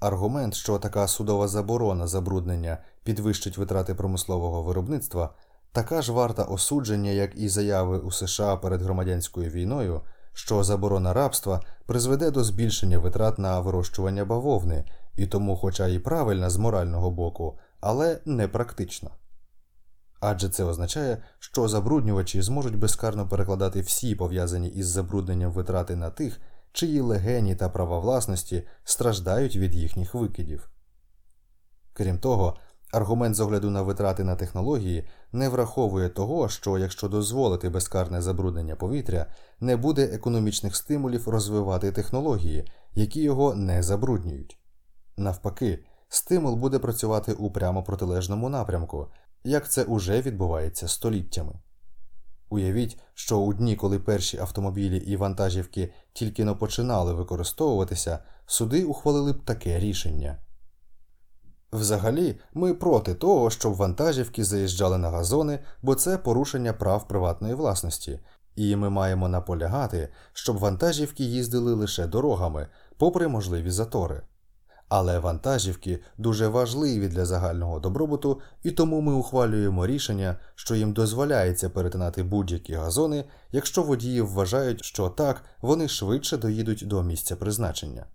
[0.00, 5.34] Аргумент, що така судова заборона забруднення підвищить витрати промислового виробництва,
[5.72, 10.00] така ж варта осудження, як і заяви у США перед громадянською війною,
[10.32, 14.84] що заборона рабства призведе до збільшення витрат на вирощування бавовни,
[15.16, 19.10] і тому, хоча і правильна з морального боку, але не практична.
[20.20, 26.40] Адже це означає, що забруднювачі зможуть безкарно перекладати всі пов'язані із забрудненням витрати на тих,
[26.72, 30.70] чиї легені та права власності страждають від їхніх викидів.
[31.92, 32.56] Крім того,
[32.92, 38.76] аргумент з огляду на витрати на технології не враховує того, що якщо дозволити безкарне забруднення
[38.76, 39.26] повітря,
[39.60, 42.64] не буде економічних стимулів розвивати технології,
[42.94, 44.58] які його не забруднюють.
[45.16, 49.06] Навпаки, стимул буде працювати у прямо протилежному напрямку,
[49.44, 51.52] як це уже відбувається століттями.
[52.48, 59.32] Уявіть, що у дні, коли перші автомобілі і вантажівки тільки но починали використовуватися, суди ухвалили
[59.32, 60.38] б таке рішення.
[61.72, 68.20] Взагалі, ми проти того, щоб вантажівки заїжджали на газони, бо це порушення прав приватної власності,
[68.56, 72.66] і ми маємо наполягати, щоб вантажівки їздили лише дорогами,
[72.96, 74.22] попри можливі затори.
[74.88, 81.70] Але вантажівки дуже важливі для загального добробуту, і тому ми ухвалюємо рішення, що їм дозволяється
[81.70, 88.06] перетинати будь-які газони, якщо водії вважають, що так вони швидше доїдуть до місця призначення.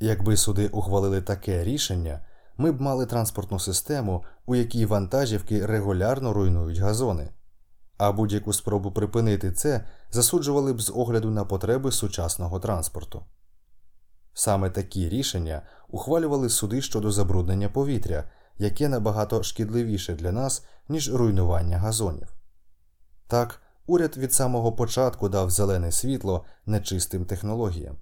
[0.00, 2.20] Якби суди ухвалили таке рішення,
[2.56, 7.30] ми б мали транспортну систему, у якій вантажівки регулярно руйнують газони,
[7.98, 13.24] а будь-яку спробу припинити це засуджували б з огляду на потреби сучасного транспорту.
[14.34, 21.78] Саме такі рішення ухвалювали суди щодо забруднення повітря, яке набагато шкідливіше для нас, ніж руйнування
[21.78, 22.34] газонів.
[23.26, 27.96] Так, уряд від самого початку дав зелене світло нечистим технологіям.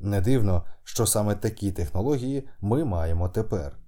[0.00, 3.78] Не дивно, що саме такі технології ми маємо тепер.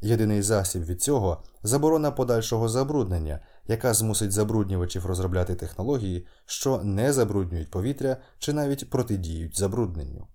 [0.00, 7.70] Єдиний засіб від цього заборона подальшого забруднення, яка змусить забруднювачів розробляти технології, що не забруднюють
[7.70, 10.26] повітря чи навіть протидіють забрудненню.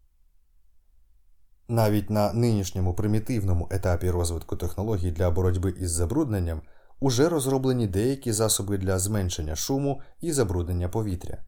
[1.67, 6.61] Навіть на нинішньому примітивному етапі розвитку технологій для боротьби із забрудненням
[6.99, 11.45] уже розроблені деякі засоби для зменшення шуму і забруднення повітря.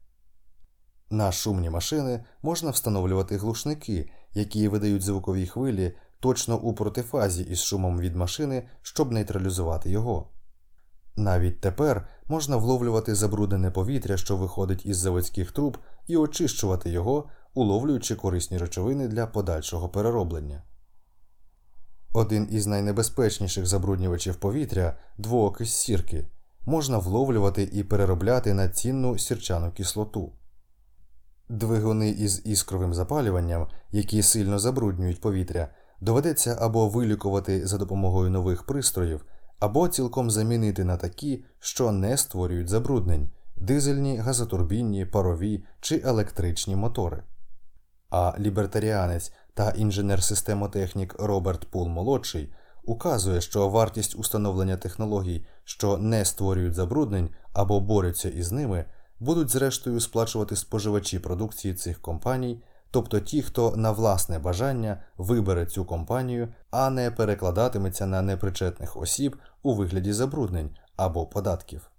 [1.09, 7.99] На шумні машини можна встановлювати глушники, які видають звукові хвилі точно у протифазі із шумом
[7.99, 10.29] від машини, щоб нейтралізувати його.
[11.15, 15.77] Навіть тепер можна вловлювати забруднене повітря, що виходить із заводських труб,
[16.07, 20.63] і очищувати його, уловлюючи корисні речовини для подальшого перероблення.
[22.13, 26.27] Один із найнебезпечніших забруднювачів повітря двоокись сірки,
[26.65, 30.31] можна вловлювати і переробляти на цінну сірчану кислоту.
[31.49, 35.67] Двигуни із іскровим запалюванням, які сильно забруднюють повітря,
[36.01, 39.25] доведеться або вилікувати за допомогою нових пристроїв,
[39.59, 47.23] або цілком замінити на такі, що не створюють забруднень дизельні, газотурбінні, парові чи електричні мотори.
[48.09, 56.73] А лібертаріанець та інженер-системотехнік Роберт Пул молодший указує, що вартість установлення технологій, що не створюють
[56.73, 58.85] забруднень або борються із ними,
[59.19, 65.85] будуть зрештою сплачувати споживачі продукції цих компаній, тобто ті, хто на власне бажання вибере цю
[65.85, 71.91] компанію, а не перекладатиметься на непричетних осіб у вигляді забруднень або податків.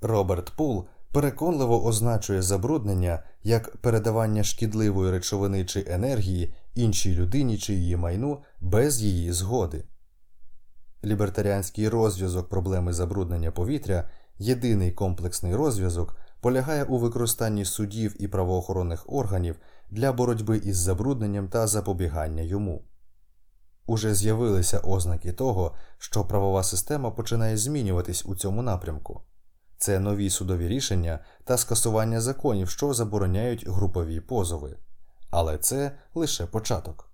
[0.00, 7.96] Роберт Пул переконливо означує забруднення як передавання шкідливої речовини чи енергії іншій людині чи її
[7.96, 9.84] майну без її згоди.
[11.04, 19.56] Лібертаріанський розв'язок проблеми забруднення повітря, єдиний комплексний розв'язок, полягає у використанні судів і правоохоронних органів
[19.90, 22.84] для боротьби із забрудненням та запобігання йому.
[23.86, 29.20] Уже з'явилися ознаки того, що правова система починає змінюватись у цьому напрямку
[29.78, 34.76] це нові судові рішення та скасування законів, що забороняють групові позови.
[35.30, 37.10] Але це лише початок.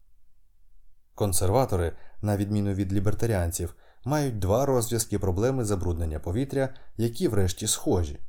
[1.14, 3.74] Консерватори, на відміну від лібертаріанців,
[4.04, 8.20] мають два розв'язки проблеми забруднення повітря, які врешті схожі.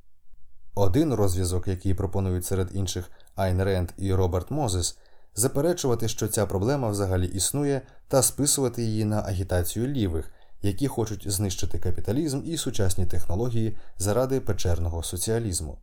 [0.76, 4.98] Один розв'язок, який пропонують серед інших Айн Ренд і Роберт Мозес,
[5.36, 11.80] заперечувати, що ця проблема взагалі існує, та списувати її на агітацію лівих, які хочуть знищити
[11.80, 15.78] капіталізм і сучасні технології заради печерного соціалізму.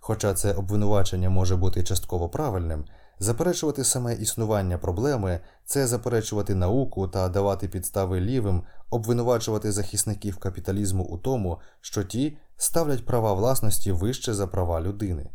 [0.00, 2.84] Хоча це обвинувачення може бути частково правильним,
[3.18, 11.18] заперечувати саме існування проблеми це заперечувати науку та давати підстави лівим, обвинувачувати захисників капіталізму у
[11.18, 15.30] тому, що ті ставлять права власності вище за права людини.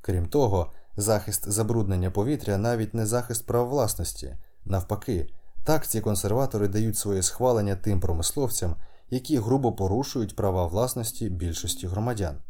[0.00, 5.28] Крім того, захист забруднення повітря навіть не захист прав власності, навпаки.
[5.64, 8.76] Так ці консерватори дають своє схвалення тим промисловцям,
[9.10, 12.42] які грубо порушують права власності більшості громадян.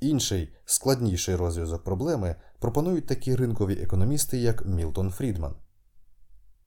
[0.00, 5.54] Інший складніший розв'язок проблеми пропонують такі ринкові економісти, як Мілтон Фрідман.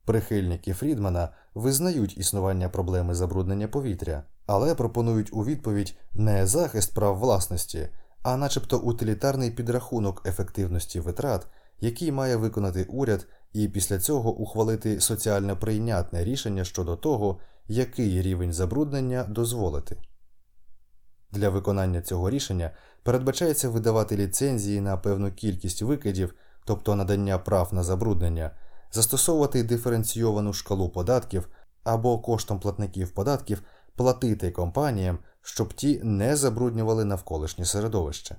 [0.05, 7.89] Прихильники Фрідмана визнають існування проблеми забруднення повітря, але пропонують у відповідь не захист прав власності,
[8.23, 11.47] а начебто утилітарний підрахунок ефективності витрат,
[11.79, 18.53] який має виконати уряд і після цього ухвалити соціально прийнятне рішення щодо того, який рівень
[18.53, 19.97] забруднення дозволити.
[21.31, 22.71] Для виконання цього рішення
[23.03, 26.33] передбачається видавати ліцензії на певну кількість викидів,
[26.65, 28.51] тобто надання прав на забруднення,
[28.91, 31.49] застосовувати диференційовану шкалу податків
[31.83, 33.61] або коштом платників податків
[33.95, 38.35] платити компаніям, щоб ті не забруднювали навколишнє середовище.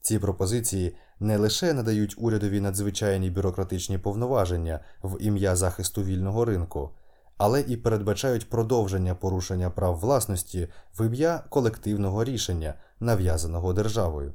[0.00, 6.90] Ці пропозиції не лише надають урядові надзвичайні бюрократичні повноваження в ім'я захисту вільного ринку,
[7.36, 10.68] але і передбачають продовження порушення прав власності
[10.98, 14.34] в ім'я колективного рішення, нав'язаного державою.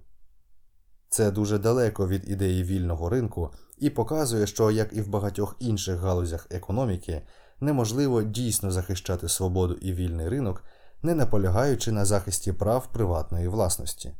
[1.09, 5.99] Це дуже далеко від ідеї вільного ринку і показує, що, як і в багатьох інших
[5.99, 7.21] галузях економіки,
[7.59, 10.63] неможливо дійсно захищати свободу і вільний ринок,
[11.01, 14.13] не наполягаючи на захисті прав приватної власності.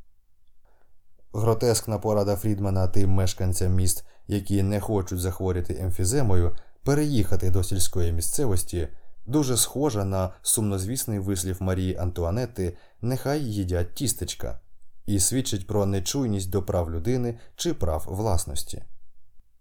[1.33, 8.87] Гротескна порада Фрідмана тим мешканцям міст, які не хочуть захворіти емфіземою, переїхати до сільської місцевості,
[9.25, 14.59] дуже схожа на сумнозвісний вислів Марії Антуанетти Нехай їдять тістечка.
[15.05, 18.83] і свідчить про нечуйність до прав людини чи прав власності.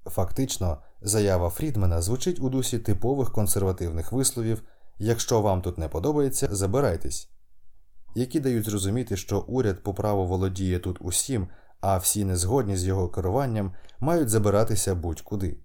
[0.06, 4.62] Фактично, заява Фрідмена звучить у дусі типових консервативних висловів
[5.02, 7.28] якщо вам тут не подобається, забирайтесь,
[8.14, 11.48] які дають зрозуміти, що уряд по праву володіє тут усім,
[11.80, 15.56] а всі незгодні з його керуванням мають забиратися будь-куди.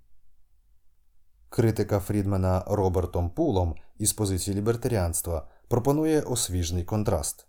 [1.50, 7.48] Критика Фрідмена Робертом Пулом із позиції лібертаріанства пропонує освіжний контраст.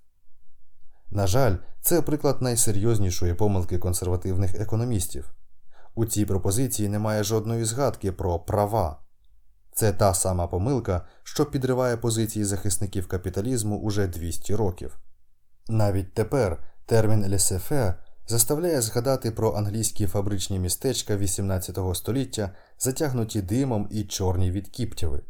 [1.10, 5.34] На жаль, це приклад найсерйознішої помилки консервативних економістів.
[5.94, 9.00] У цій пропозиції немає жодної згадки про права.
[9.72, 14.98] Це та сама помилка, що підриває позиції захисників капіталізму уже 200 років.
[15.68, 17.94] Навіть тепер термін лесефе
[18.26, 25.22] заставляє згадати про англійські фабричні містечка XVIII століття, затягнуті димом і чорні від кіптяви.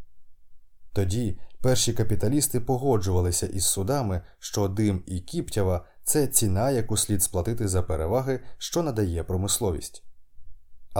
[0.92, 7.68] Тоді перші капіталісти погоджувалися із судами, що дим і кіптява це ціна, яку слід сплатити
[7.68, 10.07] за переваги, що надає промисловість.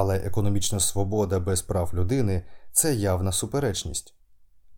[0.00, 2.42] Але економічна свобода без прав людини
[2.72, 4.14] це явна суперечність.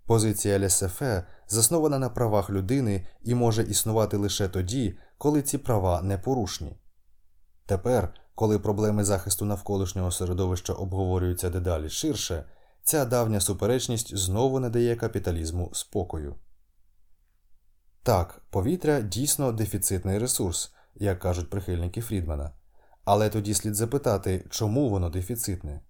[0.06, 6.76] Позиція Лесефе заснована на правах людини і може існувати лише тоді, коли ці права непорушні.
[7.66, 12.44] Тепер, коли проблеми захисту навколишнього середовища обговорюються дедалі ширше,
[12.82, 16.34] ця давня суперечність знову не дає капіталізму спокою.
[18.02, 22.50] Так, повітря дійсно дефіцитний ресурс, як кажуть прихильники Фрідмана.
[23.12, 25.80] Але тоді слід запитати, чому воно дефіцитне.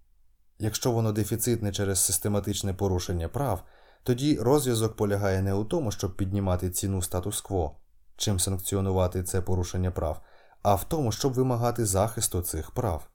[0.59, 3.63] Якщо воно дефіцитне через систематичне порушення прав,
[4.03, 7.75] тоді розв'язок полягає не у тому, щоб піднімати ціну статус-кво,
[8.17, 10.21] чим санкціонувати це порушення прав,
[10.61, 13.07] а в тому, щоб вимагати захисту цих прав.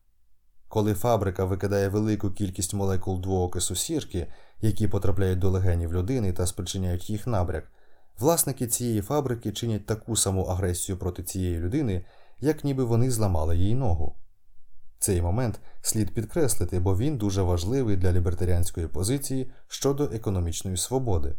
[0.68, 4.26] Коли фабрика викидає велику кількість молекул двоокису сірки,
[4.61, 7.64] які потрапляють до легенів людини та спричиняють їх набряк,
[8.18, 12.04] власники цієї фабрики чинять таку саму агресію проти цієї людини,
[12.41, 14.16] як ніби вони зламали їй ногу.
[14.99, 21.37] Цей момент слід підкреслити, бо він дуже важливий для лібертаріанської позиції щодо економічної свободи.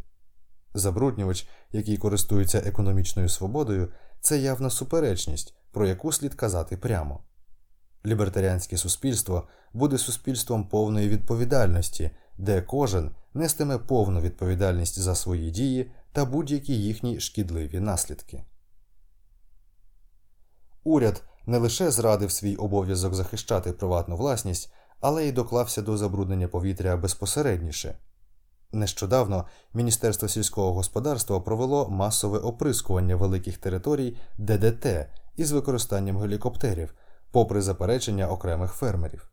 [0.74, 7.24] Забруднювач, який користується економічною свободою, це явна суперечність, про яку слід казати прямо.
[8.06, 16.24] Лібертаріанське суспільство буде суспільством повної відповідальності, де кожен нестиме повну відповідальність за свої дії та
[16.24, 18.44] будь-які їхні шкідливі наслідки.
[20.88, 26.96] Уряд не лише зрадив свій обов'язок захищати приватну власність, але й доклався до забруднення повітря
[26.96, 27.98] безпосередніше.
[28.72, 34.86] Нещодавно Міністерство сільського господарства провело масове оприскування великих територій ДДТ
[35.36, 36.94] із використанням гелікоптерів,
[37.30, 39.30] попри заперечення окремих фермерів.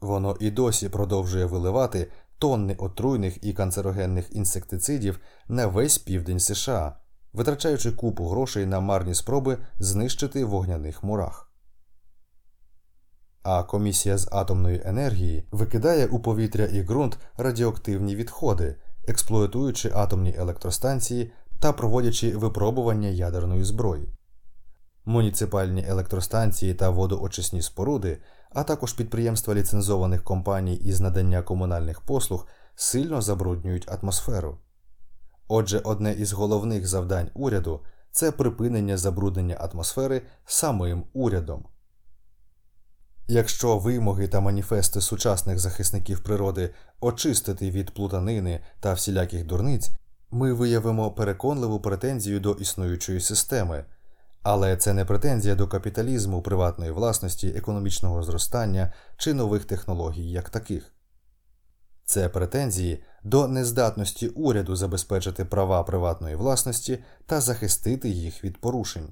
[0.00, 6.96] Воно і досі продовжує виливати тонни отруйних і канцерогенних інсектицидів на весь південь США
[7.38, 11.52] витрачаючи купу грошей на марні спроби знищити вогняних мурах.
[13.42, 18.76] А комісія з атомної енергії викидає у повітря і ґрунт радіоактивні відходи,
[19.08, 24.08] експлуатуючи атомні електростанції та проводячи випробування ядерної зброї.
[25.04, 28.18] Муніципальні електростанції та водоочисні споруди,
[28.50, 34.58] а також підприємства ліцензованих компаній із надання комунальних послуг сильно забруднюють атмосферу.
[35.48, 37.80] Отже, одне із головних завдань уряду
[38.10, 41.64] це припинення забруднення атмосфери самим урядом.
[43.28, 46.70] Якщо вимоги та маніфести сучасних захисників природи
[47.00, 49.90] очистити від плутанини та всіляких дурниць,
[50.30, 53.84] ми виявимо переконливу претензію до існуючої системи,
[54.42, 60.92] але це не претензія до капіталізму, приватної власності, економічного зростання чи нових технологій як таких.
[62.08, 69.08] Це претензії до нездатності уряду забезпечити права приватної власності та захистити їх від порушень.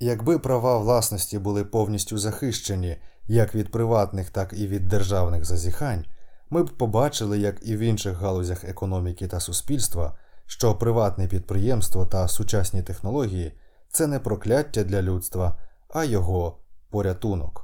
[0.00, 2.96] Якби права власності були повністю захищені
[3.26, 6.04] як від приватних, так і від державних зазіхань,
[6.50, 12.28] ми б побачили, як і в інших галузях економіки та суспільства, що приватне підприємство та
[12.28, 13.52] сучасні технології
[13.88, 15.58] це не прокляття для людства,
[15.88, 16.58] а його
[16.90, 17.63] порятунок.